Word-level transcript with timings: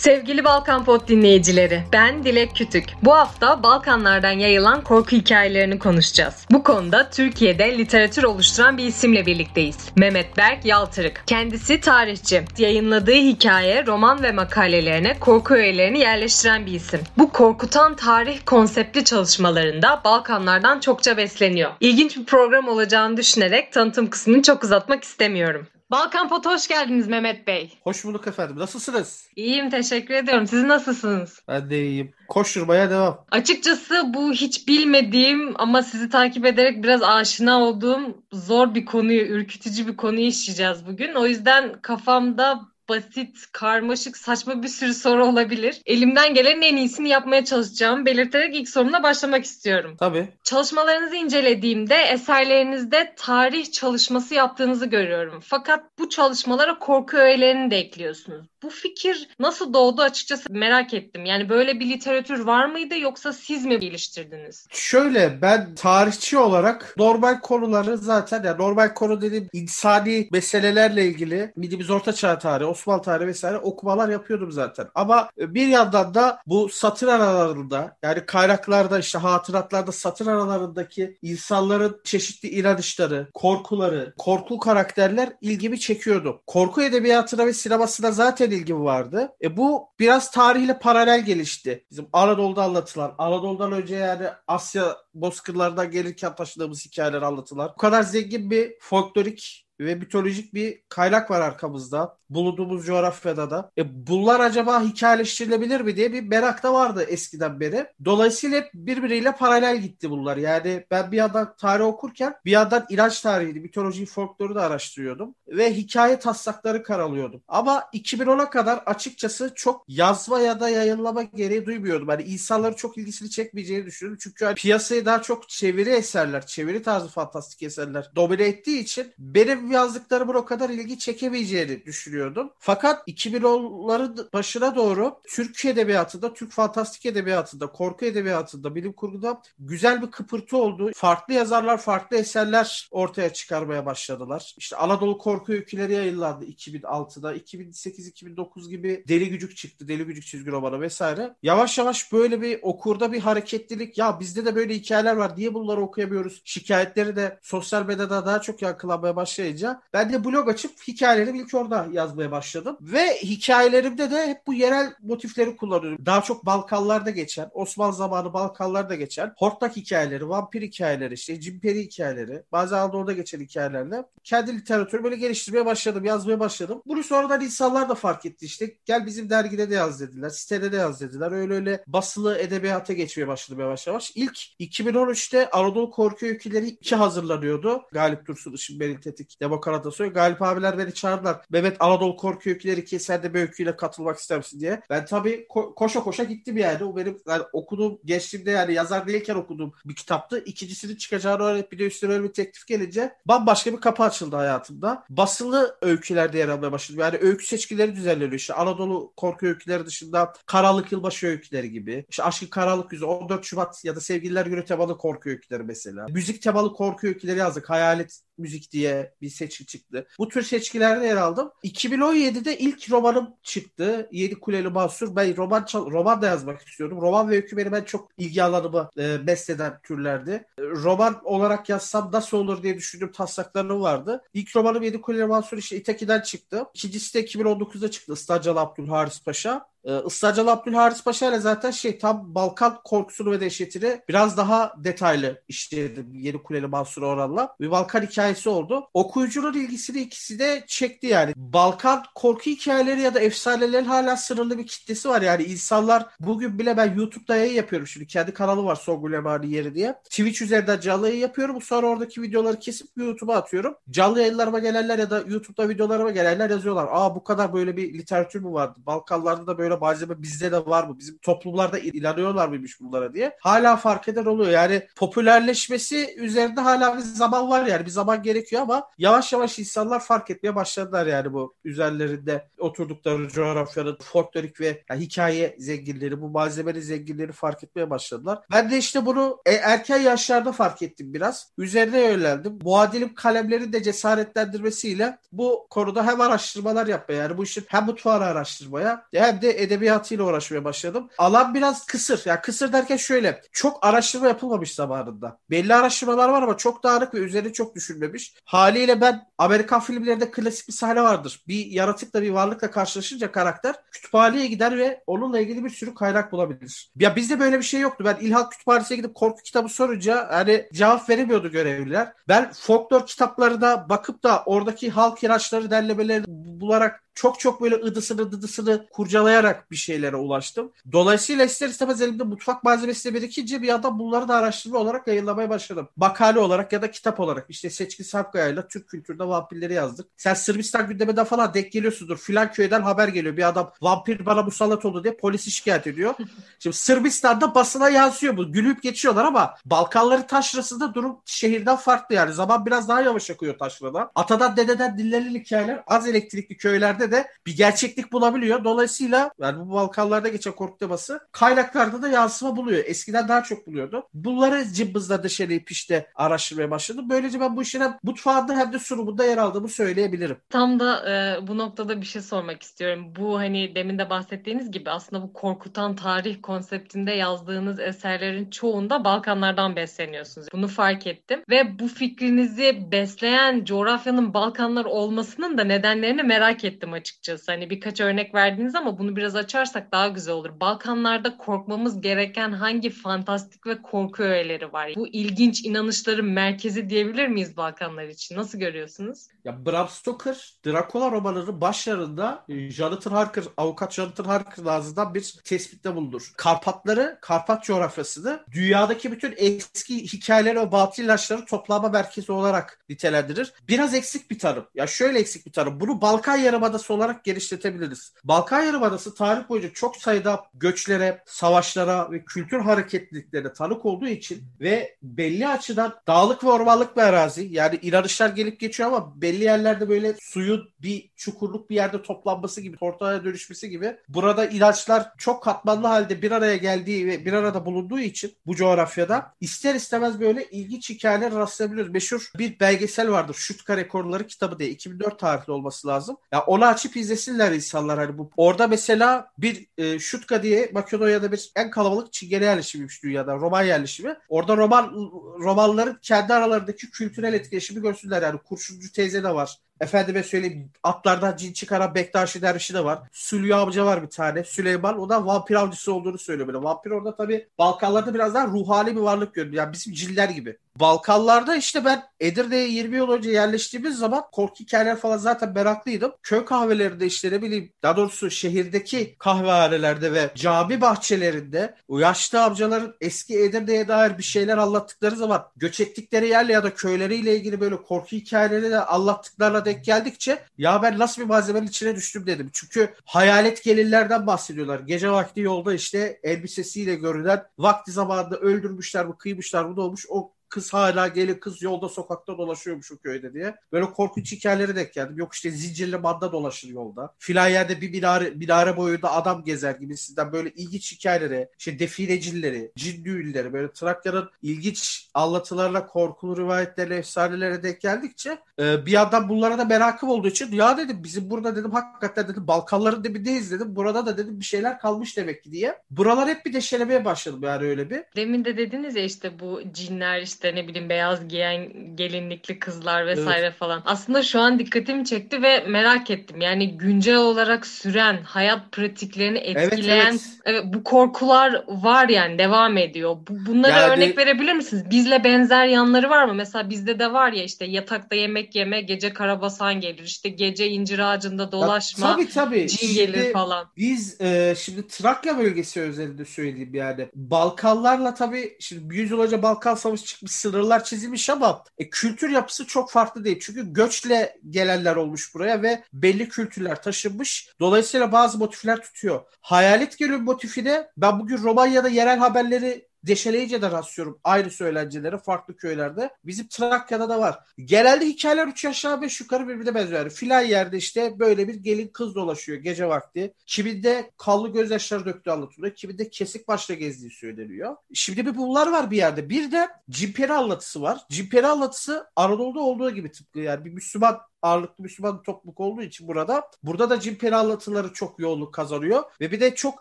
Sevgili 0.00 0.44
Balkan 0.44 0.84
Pod 0.84 1.08
dinleyicileri, 1.08 1.82
ben 1.92 2.24
Dilek 2.24 2.56
Kütük. 2.56 2.84
Bu 3.02 3.14
hafta 3.14 3.62
Balkanlardan 3.62 4.30
yayılan 4.30 4.84
korku 4.84 5.10
hikayelerini 5.10 5.78
konuşacağız. 5.78 6.46
Bu 6.50 6.62
konuda 6.62 7.10
Türkiye'de 7.10 7.78
literatür 7.78 8.22
oluşturan 8.22 8.78
bir 8.78 8.84
isimle 8.84 9.26
birlikteyiz. 9.26 9.76
Mehmet 9.96 10.36
Berk 10.36 10.64
Yaltırık. 10.64 11.22
Kendisi 11.26 11.80
tarihçi. 11.80 12.42
Yayınladığı 12.58 13.12
hikaye, 13.12 13.86
roman 13.86 14.22
ve 14.22 14.32
makalelerine 14.32 15.18
korku 15.18 15.54
öğelerini 15.54 15.98
yerleştiren 15.98 16.66
bir 16.66 16.72
isim. 16.72 17.00
Bu 17.18 17.32
korkutan 17.32 17.96
tarih 17.96 18.38
konseptli 18.46 19.04
çalışmalarında 19.04 20.00
Balkanlardan 20.04 20.80
çokça 20.80 21.16
besleniyor. 21.16 21.70
İlginç 21.80 22.16
bir 22.16 22.24
program 22.24 22.68
olacağını 22.68 23.16
düşünerek 23.16 23.72
tanıtım 23.72 24.10
kısmını 24.10 24.42
çok 24.42 24.64
uzatmak 24.64 25.04
istemiyorum. 25.04 25.66
Balkan 25.90 26.28
Pot 26.28 26.46
hoş 26.46 26.68
geldiniz 26.68 27.08
Mehmet 27.08 27.46
Bey. 27.46 27.78
Hoş 27.84 28.04
bulduk 28.04 28.26
efendim. 28.26 28.58
Nasılsınız? 28.58 29.28
İyiyim 29.36 29.70
teşekkür 29.70 30.14
ediyorum. 30.14 30.46
Siz 30.46 30.64
nasılsınız? 30.64 31.42
Ben 31.48 31.70
de 31.70 31.86
iyiyim. 31.86 32.12
Koşturmaya 32.28 32.90
devam. 32.90 33.24
Açıkçası 33.30 34.14
bu 34.14 34.32
hiç 34.32 34.68
bilmediğim 34.68 35.54
ama 35.60 35.82
sizi 35.82 36.08
takip 36.08 36.46
ederek 36.46 36.82
biraz 36.82 37.02
aşina 37.02 37.60
olduğum 37.60 38.22
zor 38.32 38.74
bir 38.74 38.84
konuyu, 38.84 39.22
ürkütücü 39.22 39.86
bir 39.86 39.96
konuyu 39.96 40.26
işleyeceğiz 40.26 40.86
bugün. 40.86 41.14
O 41.14 41.26
yüzden 41.26 41.72
kafamda 41.82 42.60
basit, 42.90 43.36
karmaşık, 43.52 44.16
saçma 44.16 44.62
bir 44.62 44.68
sürü 44.68 44.94
soru 44.94 45.26
olabilir. 45.26 45.82
Elimden 45.86 46.34
gelenin 46.34 46.62
en 46.62 46.76
iyisini 46.76 47.08
yapmaya 47.08 47.44
çalışacağım. 47.44 48.06
Belirterek 48.06 48.56
ilk 48.56 48.68
sorumla 48.68 49.02
başlamak 49.02 49.44
istiyorum. 49.44 49.96
Tabii. 49.98 50.28
Çalışmalarınızı 50.44 51.16
incelediğimde 51.16 51.96
eserlerinizde 51.96 53.14
tarih 53.16 53.72
çalışması 53.72 54.34
yaptığınızı 54.34 54.86
görüyorum. 54.86 55.40
Fakat 55.44 55.84
bu 55.98 56.08
çalışmalara 56.08 56.78
korku 56.78 57.16
öğelerini 57.16 57.70
de 57.70 57.76
ekliyorsunuz. 57.76 58.49
Bu 58.62 58.70
fikir 58.70 59.28
nasıl 59.38 59.74
doğdu 59.74 60.02
açıkçası 60.02 60.52
merak 60.52 60.94
ettim. 60.94 61.24
Yani 61.24 61.48
böyle 61.48 61.80
bir 61.80 61.88
literatür 61.88 62.40
var 62.40 62.66
mıydı 62.66 62.98
yoksa 62.98 63.32
siz 63.32 63.64
mi 63.64 63.78
geliştirdiniz? 63.78 64.66
Şöyle 64.70 65.42
ben 65.42 65.74
tarihçi 65.74 66.38
olarak 66.38 66.94
normal 66.96 67.40
konuları 67.40 67.98
zaten 67.98 68.42
yani 68.44 68.58
normal 68.58 68.94
konu 68.94 69.20
dediğim 69.20 69.48
insani 69.52 70.28
meselelerle 70.32 71.06
ilgili 71.06 71.52
bildiğimiz 71.56 71.90
orta 71.90 72.12
çağ 72.12 72.38
tarihi, 72.38 72.68
Osmanlı 72.68 73.02
tarihi 73.02 73.28
vesaire 73.28 73.58
okumalar 73.58 74.08
yapıyordum 74.08 74.52
zaten. 74.52 74.88
Ama 74.94 75.30
bir 75.38 75.66
yandan 75.66 76.14
da 76.14 76.38
bu 76.46 76.68
satır 76.68 77.08
aralarında 77.08 77.96
yani 78.02 78.26
kaynaklarda 78.26 78.98
işte 78.98 79.18
hatıratlarda 79.18 79.92
satır 79.92 80.26
aralarındaki 80.26 81.18
insanların 81.22 82.00
çeşitli 82.04 82.48
inanışları, 82.48 83.28
korkuları, 83.34 84.14
korku 84.18 84.58
karakterler 84.58 85.32
ilgimi 85.40 85.80
çekiyordu. 85.80 86.42
Korku 86.46 86.82
edebiyatına 86.82 87.46
ve 87.46 87.52
sinemasına 87.52 88.10
zaten 88.12 88.49
ilgim 88.50 88.84
vardı. 88.84 89.32
E 89.42 89.56
bu 89.56 89.88
biraz 89.98 90.30
tarihle 90.30 90.78
paralel 90.78 91.24
gelişti. 91.24 91.86
Bizim 91.90 92.08
Anadolu'da 92.12 92.62
anlatılan, 92.62 93.14
Anadolu'dan 93.18 93.72
önce 93.72 93.96
yani 93.96 94.26
Asya 94.46 94.96
bozkırlardan 95.14 95.90
gelirken 95.90 96.34
taşıdığımız 96.34 96.86
hikayeler 96.86 97.22
anlatılar. 97.22 97.72
Bu 97.72 97.76
kadar 97.76 98.02
zengin 98.02 98.50
bir 98.50 98.74
folklorik 98.80 99.66
ve 99.80 99.94
mitolojik 99.94 100.54
bir 100.54 100.82
kaynak 100.88 101.30
var 101.30 101.40
arkamızda. 101.40 102.20
Bulunduğumuz 102.30 102.86
coğrafyada 102.86 103.50
da. 103.50 103.70
E 103.78 104.06
bunlar 104.06 104.40
acaba 104.40 104.82
hikayeleştirilebilir 104.82 105.80
mi 105.80 105.96
diye 105.96 106.12
bir 106.12 106.22
merak 106.22 106.62
da 106.62 106.74
vardı 106.74 107.06
eskiden 107.08 107.60
beri. 107.60 107.86
Dolayısıyla 108.04 108.60
hep 108.60 108.70
birbiriyle 108.74 109.32
paralel 109.32 109.80
gitti 109.80 110.10
bunlar. 110.10 110.36
Yani 110.36 110.86
ben 110.90 111.12
bir 111.12 111.16
yandan 111.16 111.54
tarih 111.56 111.84
okurken 111.84 112.34
bir 112.44 112.50
yandan 112.50 112.86
inanç 112.90 113.20
tarihini, 113.20 113.60
mitoloji, 113.60 114.06
folkloru 114.06 114.54
da 114.54 114.62
araştırıyordum. 114.62 115.34
Ve 115.48 115.74
hikaye 115.74 116.18
taslakları 116.18 116.82
karalıyordum. 116.82 117.42
Ama 117.48 117.84
2010'a 117.94 118.50
kadar 118.50 118.82
açıkçası 118.86 119.52
çok 119.54 119.84
yazma 119.88 120.40
ya 120.40 120.60
da 120.60 120.68
yayınlama 120.68 121.22
gereği 121.22 121.66
duymuyordum. 121.66 122.08
Hani 122.08 122.22
insanları 122.22 122.76
çok 122.76 122.98
ilgisini 122.98 123.30
çekmeyeceğini 123.30 123.86
düşünüyorum. 123.86 124.18
Çünkü 124.22 124.44
hani 124.44 124.54
piyasayı 124.54 125.06
daha 125.06 125.22
çok 125.22 125.48
çeviri 125.48 125.90
eserler, 125.90 126.46
çeviri 126.46 126.82
tarzı 126.82 127.08
fantastik 127.08 127.62
eserler 127.62 128.10
domine 128.16 128.42
ettiği 128.42 128.80
için 128.80 129.12
benim 129.18 129.69
yazdıklarımın 129.70 130.34
o 130.34 130.44
kadar 130.44 130.70
ilgi 130.70 130.98
çekemeyeceğini 130.98 131.84
düşünüyordum. 131.84 132.50
Fakat 132.58 133.08
2010'ların 133.08 134.32
başına 134.32 134.76
doğru 134.76 135.20
Türk 135.28 135.64
edebiyatında, 135.64 136.32
Türk 136.32 136.52
fantastik 136.52 137.06
edebiyatında, 137.06 137.66
korku 137.66 138.04
edebiyatında, 138.04 138.74
bilim 138.74 138.92
kurguda 138.92 139.42
güzel 139.58 140.02
bir 140.02 140.10
kıpırtı 140.10 140.56
oldu. 140.56 140.90
Farklı 140.94 141.34
yazarlar, 141.34 141.78
farklı 141.78 142.16
eserler 142.16 142.88
ortaya 142.90 143.32
çıkarmaya 143.32 143.86
başladılar. 143.86 144.54
İşte 144.58 144.76
Anadolu 144.76 145.18
Korku 145.18 145.52
Öyküleri 145.52 145.92
yayınlandı 145.92 146.44
2006'da. 146.44 147.36
2008-2009 147.36 148.68
gibi 148.68 149.04
Deli 149.08 149.28
Gücük 149.28 149.56
çıktı. 149.56 149.88
Deli 149.88 150.04
Gücük 150.04 150.26
çizgi 150.26 150.50
romanı 150.50 150.80
vesaire. 150.80 151.34
Yavaş 151.42 151.78
yavaş 151.78 152.12
böyle 152.12 152.42
bir 152.42 152.58
okurda 152.62 153.12
bir 153.12 153.20
hareketlilik 153.20 153.98
ya 153.98 154.20
bizde 154.20 154.44
de 154.44 154.54
böyle 154.54 154.74
hikayeler 154.74 155.16
var. 155.16 155.32
Niye 155.36 155.54
bunları 155.54 155.80
okuyamıyoruz? 155.80 156.42
Şikayetleri 156.44 157.16
de 157.16 157.38
sosyal 157.42 157.86
medyada 157.86 158.26
daha 158.26 158.40
çok 158.40 158.62
yankılanmaya 158.62 159.16
başlayınca 159.16 159.59
ben 159.92 160.12
de 160.12 160.24
blog 160.24 160.48
açıp 160.48 160.70
hikayelerimi 160.88 161.38
ilk 161.38 161.54
orada 161.54 161.88
yazmaya 161.92 162.30
başladım. 162.30 162.78
Ve 162.80 163.16
hikayelerimde 163.22 164.10
de 164.10 164.26
hep 164.26 164.46
bu 164.46 164.54
yerel 164.54 164.94
motifleri 165.02 165.56
kullanıyorum. 165.56 166.06
Daha 166.06 166.22
çok 166.22 166.46
Balkanlarda 166.46 167.10
geçen, 167.10 167.50
Osmanlı 167.52 167.94
zamanı 167.94 168.32
Balkanlarda 168.32 168.94
geçen 168.94 169.34
hortlak 169.36 169.76
hikayeleri, 169.76 170.28
vampir 170.28 170.62
hikayeleri, 170.62 171.14
işte 171.14 171.40
cimperi 171.40 171.80
hikayeleri, 171.80 172.42
bazen 172.52 172.78
Anadolu'da 172.78 173.12
geçen 173.12 173.40
hikayelerle 173.40 174.04
kendi 174.24 174.56
literatürümü 174.56 175.04
böyle 175.04 175.16
geliştirmeye 175.16 175.66
başladım, 175.66 176.04
yazmaya 176.04 176.40
başladım. 176.40 176.82
Bunu 176.86 177.02
sonradan 177.02 177.40
insanlar 177.40 177.88
da 177.88 177.94
fark 177.94 178.26
etti 178.26 178.46
işte. 178.46 178.74
Gel 178.84 179.06
bizim 179.06 179.30
dergide 179.30 179.70
de 179.70 179.74
yaz 179.74 180.00
dediler, 180.00 180.28
sitede 180.28 180.72
de 180.72 180.76
yaz 180.76 181.00
dediler. 181.00 181.32
Öyle 181.32 181.54
öyle 181.54 181.84
basılı 181.86 182.38
edebiyata 182.38 182.92
geçmeye 182.92 183.26
başladım 183.26 183.60
yavaş 183.60 183.86
yavaş. 183.86 184.12
İlk 184.14 184.38
2013'te 184.60 185.50
Anadolu 185.50 185.90
Korku 185.90 186.26
Öyküleri 186.26 186.66
2 186.66 186.96
hazırlanıyordu. 186.96 187.82
Galip 187.92 188.26
Dursun, 188.26 188.52
Işın 188.52 188.80
Beril 188.80 189.00
Tetik, 189.00 189.39
Demokrat 189.40 189.74
Atasoy. 189.74 190.12
Galip 190.12 190.42
abiler 190.42 190.78
beni 190.78 190.94
çağırdılar. 190.94 191.36
Mehmet 191.50 191.76
Anadolu 191.80 192.16
Korku 192.16 192.50
Öyküleri 192.50 192.80
2 192.80 192.98
sen 192.98 193.22
de 193.22 193.34
bir 193.34 193.40
öyküyle 193.40 193.76
katılmak 193.76 194.18
ister 194.18 194.38
misin 194.38 194.60
diye. 194.60 194.80
Ben 194.90 195.04
tabii 195.04 195.46
ko- 195.50 195.74
koşa 195.74 196.00
koşa 196.00 196.24
gittim 196.24 196.56
yani. 196.56 196.84
O 196.84 196.96
benim 196.96 197.18
yani 197.28 197.42
okuduğum, 197.52 197.98
geçtiğimde 198.04 198.50
yani 198.50 198.74
yazar 198.74 199.06
değilken 199.06 199.34
okuduğum 199.34 199.72
bir 199.84 199.94
kitaptı. 199.94 200.38
İkincisinin 200.44 200.96
çıkacağını 200.96 201.42
öğrenip 201.42 201.72
bir 201.72 201.78
de 201.78 201.86
üstüne 201.86 202.12
öyle 202.12 202.24
bir 202.24 202.32
teklif 202.32 202.66
gelince 202.66 203.14
bambaşka 203.26 203.72
bir 203.72 203.80
kapı 203.80 204.02
açıldı 204.02 204.36
hayatımda. 204.36 205.04
Basılı 205.10 205.76
öykülerde 205.82 206.38
yer 206.38 206.48
almaya 206.48 206.72
başladım. 206.72 207.00
Yani 207.00 207.18
öykü 207.20 207.46
seçkileri 207.46 207.96
düzenleniyor. 207.96 208.32
İşte 208.32 208.54
Anadolu 208.54 209.12
Korku 209.16 209.46
Öyküleri 209.46 209.86
dışında 209.86 210.32
Karanlık 210.46 210.92
Yılbaşı 210.92 211.26
Öyküleri 211.26 211.70
gibi. 211.70 212.06
İşte 212.10 212.22
Aşkın 212.22 212.46
Karanlık 212.46 212.92
Yüzü, 212.92 213.04
14 213.04 213.44
Şubat 213.44 213.84
ya 213.84 213.96
da 213.96 214.00
Sevgililer 214.00 214.46
Günü 214.46 214.64
temalı 214.64 214.98
korku 214.98 215.28
öyküleri 215.28 215.62
mesela. 215.62 216.06
Müzik 216.08 216.42
temalı 216.42 216.72
korku 216.72 217.06
öyküleri 217.06 217.38
yazdık. 217.38 217.70
Hayalet 217.70 218.20
müzik 218.40 218.72
diye 218.72 219.14
bir 219.22 219.28
seçki 219.28 219.66
çıktı. 219.66 220.06
Bu 220.18 220.28
tür 220.28 220.42
seçkilerde 220.42 221.06
yer 221.06 221.16
aldım. 221.16 221.50
2017'de 221.64 222.58
ilk 222.58 222.90
romanım 222.90 223.34
çıktı. 223.42 224.08
Yedi 224.12 224.40
Kuleli 224.40 224.68
Mahsur. 224.68 225.16
Ben 225.16 225.36
roman 225.36 225.66
roman 225.74 226.22
da 226.22 226.26
yazmak 226.26 226.68
istiyorum. 226.68 227.00
Roman 227.00 227.30
ve 227.30 227.34
öykü 227.34 227.56
benim 227.56 227.74
en 227.74 227.84
çok 227.84 228.10
ilgi 228.18 228.42
alanımı 228.42 228.90
e, 228.98 229.26
besleden 229.26 229.80
türlerdi. 229.82 230.30
E, 230.58 230.62
roman 230.62 231.20
olarak 231.24 231.68
yazsam 231.68 232.10
nasıl 232.12 232.36
olur 232.36 232.62
diye 232.62 232.76
düşündüğüm 232.76 233.12
taslaklarım 233.12 233.80
vardı. 233.80 234.22
İlk 234.34 234.56
romanım 234.56 234.82
Yedi 234.82 235.00
Kuleli 235.00 235.26
Mahsur 235.26 235.58
işte 235.58 235.76
İteki'den 235.76 236.20
çıktı. 236.20 236.64
İkincisi 236.74 237.14
de 237.14 237.24
2019'da 237.24 237.90
çıktı. 237.90 238.12
Islancalı 238.12 238.60
Abdülharis 238.60 239.22
Paşa. 239.22 239.70
Ee, 239.84 240.02
Islacalı 240.06 240.50
Abdülharis 240.50 241.04
Paşa 241.04 241.28
ile 241.28 241.38
zaten 241.38 241.70
şey 241.70 241.98
tam 241.98 242.34
Balkan 242.34 242.78
korkusunu 242.84 243.30
ve 243.30 243.40
dehşetini 243.40 244.00
biraz 244.08 244.36
daha 244.36 244.74
detaylı 244.78 245.42
işledim 245.48 246.14
Yeni 246.14 246.42
Kuleli 246.42 246.66
Mansur 246.66 247.02
Orhan'la. 247.02 247.56
Bir 247.60 247.70
Balkan 247.70 248.02
hikayesi 248.02 248.48
oldu. 248.48 248.88
Okuyucunun 248.94 249.54
ilgisini 249.54 250.00
ikisi 250.00 250.38
de 250.38 250.64
çekti 250.66 251.06
yani. 251.06 251.32
Balkan 251.36 252.04
korku 252.14 252.40
hikayeleri 252.40 253.00
ya 253.00 253.14
da 253.14 253.20
efsanelerin 253.20 253.84
hala 253.84 254.16
sınırlı 254.16 254.58
bir 254.58 254.66
kitlesi 254.66 255.08
var 255.08 255.22
yani. 255.22 255.42
insanlar 255.42 256.06
bugün 256.20 256.58
bile 256.58 256.76
ben 256.76 256.94
YouTube'da 256.94 257.36
yayın 257.36 257.54
yapıyorum 257.54 257.86
şimdi. 257.86 258.06
Kendi 258.06 258.34
kanalım 258.34 258.66
var 258.66 258.76
Songül 258.76 259.12
Emani 259.12 259.52
Yeri 259.52 259.74
diye. 259.74 259.94
Twitch 260.04 260.42
üzerinden 260.42 260.80
canlı 260.80 261.08
yayın 261.08 261.20
yapıyorum. 261.20 261.62
Sonra 261.62 261.86
oradaki 261.86 262.22
videoları 262.22 262.58
kesip 262.58 262.86
YouTube'a 262.96 263.36
atıyorum. 263.36 263.74
Canlı 263.90 264.20
yayınlarıma 264.20 264.58
gelenler 264.58 264.98
ya 264.98 265.10
da 265.10 265.22
YouTube'da 265.26 265.68
videolarıma 265.68 266.10
gelenler 266.10 266.50
yazıyorlar. 266.50 266.88
Aa 266.90 267.14
bu 267.14 267.24
kadar 267.24 267.52
böyle 267.52 267.76
bir 267.76 267.94
literatür 267.94 268.40
mü 268.40 268.52
vardı? 268.52 268.74
Balkanlarda 268.86 269.46
da 269.46 269.58
böyle 269.58 269.69
böyle 269.70 269.80
malzeme 269.80 270.22
bizde 270.22 270.52
de 270.52 270.66
var 270.66 270.84
mı? 270.84 270.98
Bizim 270.98 271.18
toplumlarda 271.18 271.78
inanıyorlar 271.78 272.48
mıymış 272.48 272.80
bunlara 272.80 273.14
diye. 273.14 273.36
Hala 273.40 273.76
fark 273.76 274.08
eden 274.08 274.24
oluyor. 274.24 274.50
Yani 274.50 274.86
popülerleşmesi 274.96 276.14
üzerinde 276.16 276.60
hala 276.60 276.96
bir 276.96 277.02
zaman 277.02 277.50
var 277.50 277.66
yani. 277.66 277.86
Bir 277.86 277.90
zaman 277.90 278.22
gerekiyor 278.22 278.62
ama 278.62 278.88
yavaş 278.98 279.32
yavaş 279.32 279.58
insanlar 279.58 280.00
fark 280.00 280.30
etmeye 280.30 280.54
başladılar 280.54 281.06
yani 281.06 281.32
bu 281.32 281.54
üzerlerinde 281.64 282.48
oturdukları 282.58 283.28
coğrafyanın 283.28 283.98
folklorik 284.02 284.60
ve 284.60 284.82
yani 284.90 285.00
hikaye 285.00 285.56
zenginleri, 285.58 286.20
bu 286.20 286.28
malzemenin 286.28 286.80
zenginleri 286.80 287.32
fark 287.32 287.64
etmeye 287.64 287.90
başladılar. 287.90 288.38
Ben 288.52 288.70
de 288.70 288.78
işte 288.78 289.06
bunu 289.06 289.38
e, 289.46 289.52
erken 289.52 290.00
yaşlarda 290.00 290.52
fark 290.52 290.82
ettim 290.82 291.14
biraz. 291.14 291.52
Üzerine 291.58 292.00
yöneldim. 292.00 292.58
Muadilim 292.62 293.14
kalemlerin 293.14 293.72
de 293.72 293.82
cesaretlendirmesiyle 293.82 295.18
bu 295.32 295.66
konuda 295.70 296.06
hem 296.06 296.20
araştırmalar 296.20 296.86
yapmaya 296.86 297.14
yani 297.14 297.38
bu 297.38 297.44
işin 297.44 297.64
hem 297.68 297.84
mutfağını 297.84 298.24
araştırmaya 298.24 299.04
hem 299.14 299.42
de 299.42 299.59
edebiyatıyla 299.62 300.24
uğraşmaya 300.24 300.64
başladım. 300.64 301.08
Alan 301.18 301.54
biraz 301.54 301.86
kısır. 301.86 302.22
Yani 302.24 302.40
kısır 302.40 302.72
derken 302.72 302.96
şöyle. 302.96 303.42
Çok 303.52 303.86
araştırma 303.86 304.28
yapılmamış 304.28 304.74
zamanında. 304.74 305.38
Belli 305.50 305.74
araştırmalar 305.74 306.28
var 306.28 306.42
ama 306.42 306.56
çok 306.56 306.82
dağınık 306.82 307.14
ve 307.14 307.18
üzerine 307.18 307.52
çok 307.52 307.74
düşünmemiş. 307.74 308.34
Haliyle 308.44 309.00
ben 309.00 309.22
Amerikan 309.38 309.80
filmlerinde 309.80 310.30
klasik 310.30 310.68
bir 310.68 310.72
sahne 310.72 311.02
vardır. 311.02 311.44
Bir 311.48 311.66
yaratıkla 311.66 312.22
bir 312.22 312.30
varlıkla 312.30 312.70
karşılaşınca 312.70 313.32
karakter 313.32 313.74
kütüphaneye 313.92 314.46
gider 314.46 314.78
ve 314.78 315.02
onunla 315.06 315.40
ilgili 315.40 315.64
bir 315.64 315.70
sürü 315.70 315.94
kaynak 315.94 316.32
bulabilir. 316.32 316.90
Ya 316.96 317.16
bizde 317.16 317.40
böyle 317.40 317.58
bir 317.58 317.64
şey 317.64 317.80
yoktu. 317.80 318.04
Ben 318.04 318.16
İlhan 318.20 318.50
Kütüphanesi'ne 318.50 318.96
gidip 318.96 319.14
korku 319.14 319.42
kitabı 319.42 319.68
sorunca 319.68 320.28
hani 320.30 320.68
cevap 320.72 321.10
veremiyordu 321.10 321.50
görevliler. 321.50 322.12
Ben 322.28 322.52
folklor 322.52 323.06
kitaplarına 323.06 323.88
bakıp 323.88 324.22
da 324.22 324.42
oradaki 324.46 324.90
halk 324.90 325.24
ilaçları 325.24 325.70
derlemeleri 325.70 326.24
bularak 326.60 327.04
çok 327.20 327.40
çok 327.40 327.62
böyle 327.62 327.74
ıdısını 327.74 328.32
dıdısını 328.32 328.86
kurcalayarak 328.90 329.70
bir 329.70 329.76
şeylere 329.76 330.16
ulaştım. 330.16 330.72
Dolayısıyla 330.92 331.44
ister 331.44 331.68
istemez 331.68 332.02
elimde 332.02 332.22
mutfak 332.22 332.64
malzemesi 332.64 333.10
de 333.10 333.14
birikince 333.14 333.62
bir 333.62 333.68
anda 333.68 333.98
bunları 333.98 334.28
da 334.28 334.34
araştırma 334.34 334.78
olarak 334.78 335.06
yayınlamaya 335.06 335.50
başladım. 335.50 335.88
Makale 335.96 336.38
olarak 336.38 336.72
ya 336.72 336.82
da 336.82 336.90
kitap 336.90 337.20
olarak. 337.20 337.46
işte 337.48 337.70
Seçkin 337.70 338.04
Sarpkaya 338.04 338.48
ile 338.48 338.68
Türk 338.68 338.88
kültüründe 338.88 339.24
vampirleri 339.24 339.74
yazdık. 339.74 340.06
Sen 340.16 340.34
Sırbistan 340.34 340.88
gündeminde 340.88 341.24
falan 341.24 341.54
denk 341.54 341.72
geliyorsundur. 341.72 342.18
Filan 342.18 342.52
köyden 342.52 342.82
haber 342.82 343.08
geliyor. 343.08 343.36
Bir 343.36 343.48
adam 343.48 343.72
vampir 343.82 344.26
bana 344.26 344.42
musallat 344.42 344.84
oldu 344.84 345.04
diye 345.04 345.16
polisi 345.16 345.50
şikayet 345.50 345.86
ediyor. 345.86 346.14
Şimdi 346.58 346.76
Sırbistan'da 346.76 347.54
basına 347.54 347.88
yansıyor 347.88 348.36
bu. 348.36 348.52
Gülüp 348.52 348.82
geçiyorlar 348.82 349.24
ama 349.24 349.54
Balkanların 349.64 350.26
taşrasında 350.26 350.94
durum 350.94 351.16
şehirden 351.24 351.76
farklı 351.76 352.14
yani. 352.14 352.32
Zaman 352.32 352.66
biraz 352.66 352.88
daha 352.88 353.00
yavaş 353.00 353.30
akıyor 353.30 353.58
taşrada. 353.58 354.10
Atadan 354.14 354.56
dededen 354.56 354.98
dinlenen 354.98 355.34
hikayeler 355.34 355.82
az 355.86 356.08
elektrikli 356.08 356.56
köylerde 356.56 357.09
de 357.10 357.28
bir 357.46 357.56
gerçeklik 357.56 358.12
bulabiliyor. 358.12 358.64
Dolayısıyla 358.64 359.30
yani 359.40 359.66
bu 359.66 359.72
Balkanlarda 359.72 360.28
geçen 360.28 360.52
korku 360.52 360.78
teması 360.78 361.20
kaynaklarda 361.32 362.02
da 362.02 362.08
yansıma 362.08 362.56
buluyor. 362.56 362.84
Eskiden 362.86 363.28
daha 363.28 363.42
çok 363.42 363.66
buluyordu. 363.66 364.08
Bunları 364.14 364.72
cımbızla 364.72 365.22
dışarıyıp 365.22 365.70
işte 365.70 366.06
araştırmaya 366.14 366.70
başladım. 366.70 367.06
Böylece 367.10 367.40
ben 367.40 367.56
bu 367.56 367.62
işin 367.62 367.80
hem 367.80 367.98
mutfağında 368.02 368.56
hem 368.56 368.72
de 368.72 368.78
sunumunda 368.78 369.24
yer 369.24 369.38
aldığımı 369.38 369.68
söyleyebilirim. 369.68 370.36
Tam 370.50 370.80
da 370.80 371.10
e, 371.10 371.46
bu 371.48 371.58
noktada 371.58 372.00
bir 372.00 372.06
şey 372.06 372.22
sormak 372.22 372.62
istiyorum. 372.62 373.12
Bu 373.16 373.38
hani 373.38 373.74
demin 373.74 373.98
de 373.98 374.10
bahsettiğiniz 374.10 374.70
gibi 374.70 374.90
aslında 374.90 375.22
bu 375.22 375.32
korkutan 375.32 375.96
tarih 375.96 376.36
konseptinde 376.42 377.12
yazdığınız 377.12 377.80
eserlerin 377.80 378.50
çoğunda 378.50 379.04
Balkanlardan 379.04 379.76
besleniyorsunuz. 379.76 380.48
Bunu 380.52 380.68
fark 380.68 381.06
ettim 381.06 381.42
ve 381.50 381.78
bu 381.78 381.88
fikrinizi 381.88 382.92
besleyen 382.92 383.64
coğrafyanın 383.64 384.34
Balkanlar 384.34 384.84
olmasının 384.84 385.58
da 385.58 385.64
nedenlerini 385.64 386.22
merak 386.22 386.64
ettim 386.64 386.89
açıkçası. 386.92 387.52
Hani 387.52 387.70
birkaç 387.70 388.00
örnek 388.00 388.34
verdiniz 388.34 388.74
ama 388.74 388.98
bunu 388.98 389.16
biraz 389.16 389.36
açarsak 389.36 389.92
daha 389.92 390.08
güzel 390.08 390.34
olur. 390.34 390.60
Balkanlarda 390.60 391.36
korkmamız 391.36 392.00
gereken 392.00 392.52
hangi 392.52 392.90
fantastik 392.90 393.66
ve 393.66 393.82
korku 393.82 394.22
öğeleri 394.22 394.72
var? 394.72 394.92
Bu 394.96 395.08
ilginç 395.08 395.64
inanışların 395.64 396.26
merkezi 396.26 396.90
diyebilir 396.90 397.28
miyiz 397.28 397.56
Balkanlar 397.56 398.04
için? 398.04 398.36
Nasıl 398.36 398.58
görüyorsunuz? 398.58 399.28
Ya 399.44 399.66
Bram 399.66 399.88
Stoker 399.88 400.54
Dracula 400.66 401.10
romanının 401.10 401.60
başlarında 401.60 402.44
e, 402.48 402.70
Jonathan 402.70 403.10
Harker, 403.10 403.44
avukat 403.56 403.92
Jonathan 403.92 404.24
Harker 404.24 404.64
ağzından 404.64 405.14
bir 405.14 405.34
tespitte 405.44 405.94
bulunur. 405.94 406.32
Karpatları, 406.36 407.18
Karpat 407.20 407.64
coğrafyasını 407.64 408.44
dünyadaki 408.52 409.12
bütün 409.12 409.34
eski 409.36 410.02
hikayeleri 410.12 410.60
ve 410.60 410.72
batıl 410.72 411.02
ilaçları 411.02 411.44
toplama 411.44 411.88
merkezi 411.88 412.32
olarak 412.32 412.80
nitelendirir. 412.88 413.52
Biraz 413.68 413.94
eksik 413.94 414.30
bir 414.30 414.38
tanım. 414.38 414.66
Ya 414.74 414.86
şöyle 414.86 415.18
eksik 415.18 415.46
bir 415.46 415.52
tanım. 415.52 415.80
Bunu 415.80 416.00
Balkan 416.00 416.36
Yarımadası 416.80 416.94
olarak 416.94 417.24
genişletebiliriz. 417.24 418.14
Balkan 418.24 418.62
Yarımadası 418.62 419.14
tarih 419.14 419.48
boyunca 419.48 419.72
çok 419.72 419.96
sayıda 419.96 420.44
göçlere, 420.54 421.22
savaşlara 421.26 422.10
ve 422.10 422.24
kültür 422.24 422.60
hareketliliklerine 422.60 423.52
tanık 423.52 423.86
olduğu 423.86 424.06
için 424.06 424.42
ve 424.60 424.96
belli 425.02 425.48
açıdan 425.48 425.94
dağlık 426.06 426.44
ve 426.44 426.48
ormanlık 426.48 426.96
bir 426.96 427.02
arazi. 427.02 427.48
Yani 427.50 427.78
inanışlar 427.82 428.28
gelip 428.28 428.60
geçiyor 428.60 428.88
ama 428.88 429.20
belli 429.20 429.44
yerlerde 429.44 429.88
böyle 429.88 430.14
suyun 430.20 430.70
bir 430.82 431.10
çukurluk 431.16 431.70
bir 431.70 431.74
yerde 431.74 432.02
toplanması 432.02 432.60
gibi, 432.60 432.76
ortaya 432.80 433.24
dönüşmesi 433.24 433.70
gibi. 433.70 433.96
Burada 434.08 434.46
ilaçlar 434.46 435.12
çok 435.18 435.42
katmanlı 435.42 435.86
halde 435.86 436.22
bir 436.22 436.30
araya 436.30 436.56
geldiği 436.56 437.06
ve 437.06 437.24
bir 437.24 437.32
arada 437.32 437.66
bulunduğu 437.66 438.00
için 438.00 438.32
bu 438.46 438.56
coğrafyada 438.56 439.34
ister 439.40 439.74
istemez 439.74 440.20
böyle 440.20 440.44
ilginç 440.50 440.90
hikayeler 440.90 441.34
rastlayabiliyoruz. 441.34 441.92
Meşhur 441.92 442.30
bir 442.38 442.60
belgesel 442.60 443.10
vardır. 443.10 443.34
Şutka 443.34 443.76
Rekorları 443.76 444.26
kitabı 444.26 444.58
diye. 444.58 444.70
2004 444.70 445.18
tarihli 445.18 445.52
olması 445.52 445.88
lazım. 445.88 446.16
Ya 446.32 446.40
yani 446.40 446.44
onu 446.46 446.64
açıp 446.70 446.96
izlesinler 446.96 447.52
insanlar 447.52 447.98
hani 447.98 448.18
bu. 448.18 448.30
Orada 448.36 448.68
mesela 448.68 449.32
bir 449.38 449.66
e, 449.78 449.98
Şutka 449.98 450.42
diye 450.42 450.70
Makedonya'da 450.74 451.32
bir 451.32 451.52
en 451.56 451.70
kalabalık 451.70 452.12
Çingene 452.12 452.44
yerleşimiymiş 452.44 453.02
dünyada. 453.02 453.34
Roman 453.34 453.62
yerleşimi. 453.62 454.16
Orada 454.28 454.56
Roman 454.56 454.92
Romanların 455.40 455.98
kendi 456.02 456.34
aralarındaki 456.34 456.90
kültürel 456.90 457.34
etkileşimi 457.34 457.82
görsünler 457.82 458.22
yani. 458.22 458.38
Kurşuncu 458.38 458.92
teyze 458.92 459.24
de 459.24 459.34
var. 459.34 459.56
Efendime 459.80 460.22
söyleyeyim 460.22 460.70
atlardan 460.82 461.36
cin 461.36 461.52
çıkaran 461.52 461.94
Bektaşi 461.94 462.42
dervişi 462.42 462.74
de 462.74 462.84
var. 462.84 462.98
Süleyman 463.12 463.60
amca 463.60 463.86
var 463.86 464.02
bir 464.02 464.10
tane. 464.10 464.44
Süleyman 464.44 464.98
o 464.98 465.08
da 465.08 465.26
vampir 465.26 465.54
avcısı 465.54 465.94
olduğunu 465.94 466.18
söylüyor 466.18 466.48
böyle. 466.48 466.62
Vampir 466.62 466.90
orada 466.90 467.16
tabii 467.16 467.48
Balkanlarda 467.58 468.14
biraz 468.14 468.34
daha 468.34 468.46
ruhani 468.46 468.96
bir 468.96 469.00
varlık 469.00 469.34
görünüyor. 469.34 469.64
Yani 469.64 469.72
bizim 469.72 469.92
ciller 469.92 470.28
gibi. 470.28 470.56
Balkanlarda 470.80 471.56
işte 471.56 471.84
ben 471.84 472.02
Edirne'ye 472.20 472.68
20 472.68 472.96
yıl 472.96 473.10
önce 473.10 473.30
yerleştiğimiz 473.30 473.98
zaman 473.98 474.24
korku 474.32 474.54
hikayeler 474.60 474.96
falan 474.96 475.16
zaten 475.16 475.52
meraklıydım. 475.52 476.12
Köy 476.22 476.44
kahvelerinde 476.44 477.06
işte 477.06 477.30
ne 477.30 477.42
bileyim 477.42 477.72
daha 477.82 477.96
doğrusu 477.96 478.30
şehirdeki 478.30 479.16
kahvehanelerde 479.18 480.12
ve 480.12 480.30
cami 480.34 480.80
bahçelerinde 480.80 481.74
o 481.88 481.98
yaşlı 481.98 482.44
amcaların 482.44 482.94
eski 483.00 483.38
Edirne'ye 483.38 483.88
dair 483.88 484.18
bir 484.18 484.22
şeyler 484.22 484.58
anlattıkları 484.58 485.16
zaman 485.16 485.46
göç 485.56 485.80
ettikleri 485.80 486.28
yerle 486.28 486.52
ya 486.52 486.64
da 486.64 486.74
köyleriyle 486.74 487.36
ilgili 487.36 487.60
böyle 487.60 487.76
korku 487.76 488.06
hikayeleri 488.06 488.70
de 488.70 488.80
anlattıklarına 488.80 489.64
denk 489.70 489.84
geldikçe 489.84 490.44
ya 490.58 490.82
ben 490.82 490.98
nasıl 490.98 491.22
bir 491.22 491.26
malzemenin 491.26 491.66
içine 491.66 491.96
düştüm 491.96 492.26
dedim. 492.26 492.50
Çünkü 492.52 492.94
hayalet 493.04 493.64
gelinlerden 493.64 494.26
bahsediyorlar. 494.26 494.80
Gece 494.80 495.10
vakti 495.10 495.40
yolda 495.40 495.74
işte 495.74 496.20
elbisesiyle 496.22 496.94
görülen 496.94 497.44
vakti 497.58 497.92
zamanında 497.92 498.36
öldürmüşler 498.36 499.08
bu 499.08 499.18
kıymışlar 499.18 499.70
bu 499.70 499.76
da 499.76 499.82
olmuş 499.82 500.06
o 500.08 500.32
kız 500.50 500.72
hala 500.72 501.08
geliyor 501.08 501.40
kız 501.40 501.62
yolda 501.62 501.88
sokakta 501.88 502.38
dolaşıyormuş 502.38 502.92
o 502.92 502.98
köyde 502.98 503.34
diye. 503.34 503.54
Böyle 503.72 503.86
korkunç 503.86 504.32
hikayeleri 504.32 504.76
denk 504.76 504.92
geldim. 504.92 505.18
Yok 505.18 505.34
işte 505.34 505.50
zincirli 505.50 505.96
manda 505.96 506.32
dolaşır 506.32 506.68
yolda. 506.68 507.14
Filan 507.18 507.48
yerde 507.48 507.80
bir 507.80 507.90
minare, 507.90 508.30
minare 508.30 508.76
boyunda 508.76 509.12
adam 509.12 509.44
gezer 509.44 509.74
gibi 509.74 509.96
sizden 509.96 510.32
böyle 510.32 510.50
ilginç 510.50 510.92
hikayeleri, 510.92 511.48
işte 511.58 511.78
definecileri, 511.78 512.72
cin 512.76 513.04
düğünleri, 513.04 513.52
böyle 513.52 513.72
Trakya'nın 513.72 514.30
ilginç 514.42 515.08
anlatılarla 515.14 515.86
korkulu 515.86 516.36
rivayetlerle, 516.36 516.96
efsanelere 516.96 517.62
denk 517.62 517.80
geldikçe 517.80 518.38
e, 518.58 518.86
bir 518.86 518.92
yandan 518.92 519.28
bunlara 519.28 519.58
da 519.58 519.64
merakım 519.64 520.08
olduğu 520.08 520.28
için 520.28 520.52
ya 520.52 520.76
dedim 520.76 521.04
bizim 521.04 521.30
burada 521.30 521.56
dedim 521.56 521.70
hakikaten 521.70 522.28
dedim 522.28 522.46
Balkanların 522.46 523.04
dibindeyiz 523.04 523.52
dedim. 523.52 523.76
Burada 523.76 524.06
da 524.06 524.18
dedim 524.18 524.40
bir 524.40 524.44
şeyler 524.44 524.78
kalmış 524.78 525.16
demek 525.16 525.42
ki 525.42 525.52
diye. 525.52 525.78
Buralar 525.90 526.28
hep 526.28 526.46
bir 526.46 526.52
deşelemeye 526.52 527.04
başladım 527.04 527.40
yani 527.42 527.66
öyle 527.66 527.90
bir. 527.90 528.02
Demin 528.16 528.44
de 528.44 528.56
dediniz 528.56 528.96
ya 528.96 529.04
işte 529.04 529.40
bu 529.40 529.60
cinler 529.72 530.22
işte 530.22 530.39
işte 530.40 530.54
ne 530.54 530.68
bileyim 530.68 530.88
beyaz 530.88 531.28
giyen 531.28 531.68
gelinlikli 531.96 532.58
kızlar 532.58 533.06
vesaire 533.06 533.46
evet. 533.46 533.58
falan. 533.58 533.82
Aslında 533.84 534.22
şu 534.22 534.40
an 534.40 534.58
dikkatimi 534.58 535.04
çekti 535.04 535.42
ve 535.42 535.64
merak 535.68 536.10
ettim. 536.10 536.40
Yani 536.40 536.78
güncel 536.78 537.16
olarak 537.16 537.66
süren 537.66 538.22
hayat 538.22 538.72
pratiklerini 538.72 539.38
etkileyen 539.38 540.10
evet, 540.10 540.20
evet. 540.44 540.60
Evet, 540.64 540.64
bu 540.74 540.84
korkular 540.84 541.64
var 541.68 542.08
yani 542.08 542.38
devam 542.38 542.76
ediyor. 542.76 543.16
Bu, 543.28 543.46
bunlara 543.46 543.80
yani... 543.80 543.92
örnek 543.92 544.18
verebilir 544.18 544.52
misiniz? 544.52 544.84
Bizle 544.90 545.24
benzer 545.24 545.66
yanları 545.66 546.10
var 546.10 546.24
mı? 546.24 546.34
Mesela 546.34 546.70
bizde 546.70 546.98
de 546.98 547.12
var 547.12 547.32
ya 547.32 547.44
işte 547.44 547.64
yatakta 547.64 548.16
yemek 548.16 548.54
yeme, 548.54 548.80
gece 548.80 549.12
karabasan 549.12 549.80
gelir. 549.80 550.02
İşte 550.02 550.28
gece 550.28 550.68
incir 550.68 550.98
ağacında 550.98 551.52
dolaşma, 551.52 552.08
ya, 552.08 552.14
tabii, 552.14 552.28
tabii. 552.28 552.68
cin 552.68 552.76
şimdi, 552.76 552.94
gelir 552.94 553.32
falan. 553.32 553.66
Biz 553.76 554.20
e, 554.20 554.54
şimdi 554.58 554.88
Trakya 554.88 555.38
bölgesi 555.38 555.80
özelinde 555.80 556.24
söyleyeyim 556.24 556.74
yani. 556.74 557.08
Balkanlarla 557.14 558.14
tabii 558.14 558.56
şimdi 558.60 558.96
100 558.96 559.10
yıl 559.10 559.20
önce 559.20 559.42
Balkan 559.42 559.74
Savaşı 559.74 560.04
çıkmış 560.04 560.29
sınırlar 560.32 560.84
çizilmiş 560.84 561.30
ama 561.30 561.64
e, 561.78 561.90
kültür 561.90 562.30
yapısı 562.30 562.66
çok 562.66 562.90
farklı 562.90 563.24
değil. 563.24 563.40
Çünkü 563.40 563.72
göçle 563.72 564.40
gelenler 564.50 564.96
olmuş 564.96 565.34
buraya 565.34 565.62
ve 565.62 565.84
belli 565.92 566.28
kültürler 566.28 566.82
taşınmış. 566.82 567.48
Dolayısıyla 567.60 568.12
bazı 568.12 568.38
motifler 568.38 568.82
tutuyor. 568.82 569.20
Hayalet 569.40 569.98
geliyor 569.98 570.18
motifine 570.18 570.88
ben 570.96 571.20
bugün 571.20 571.38
Romanya'da 571.38 571.88
yerel 571.88 572.18
haberleri 572.18 572.89
Deşeleyince 573.06 573.62
de 573.62 573.70
rastlıyorum 573.70 574.20
ayrı 574.24 574.50
söylencelere 574.50 575.18
farklı 575.18 575.56
köylerde. 575.56 576.10
Bizim 576.24 576.48
Trakya'da 576.48 577.08
da 577.08 577.20
var. 577.20 577.38
Genelde 577.58 578.06
hikayeler 578.06 578.46
3 578.46 578.64
aşağı 578.64 579.02
5 579.02 579.20
yukarı 579.20 579.48
birbirine 579.48 579.74
benziyor. 579.74 580.10
Filan 580.10 580.42
yerde 580.42 580.76
işte 580.76 581.18
böyle 581.18 581.48
bir 581.48 581.54
gelin 581.54 581.88
kız 581.88 582.14
dolaşıyor 582.14 582.58
gece 582.58 582.88
vakti. 582.88 583.34
Kiminde 583.46 584.10
kanlı 584.16 584.52
gözyaşları 584.52 585.06
döktüğü 585.06 585.30
anlatılıyor. 585.30 585.74
Kiminde 585.74 586.10
kesik 586.10 586.48
başla 586.48 586.74
gezdiği 586.74 587.10
söyleniyor. 587.10 587.76
Şimdi 587.94 588.26
bir 588.26 588.36
bunlar 588.36 588.72
var 588.72 588.90
bir 588.90 588.96
yerde. 588.96 589.28
Bir 589.28 589.52
de 589.52 589.68
cimperi 589.90 590.32
anlatısı 590.32 590.82
var. 590.82 590.98
Cimperi 591.10 591.46
anlatısı 591.46 592.06
Anadolu'da 592.16 592.60
olduğu 592.60 592.90
gibi 592.90 593.12
tıpkı 593.12 593.38
yani 593.38 593.64
bir 593.64 593.70
Müslüman 593.70 594.20
ağırlıklı 594.42 594.82
Müslüman 594.82 595.22
topluluk 595.22 595.60
olduğu 595.60 595.82
için 595.82 596.08
burada. 596.08 596.50
Burada 596.62 596.90
da 596.90 597.00
cimperi 597.00 597.36
anlatıları 597.36 597.92
çok 597.92 598.20
yoğunluk 598.20 598.54
kazanıyor. 598.54 599.02
Ve 599.20 599.32
bir 599.32 599.40
de 599.40 599.54
çok 599.54 599.80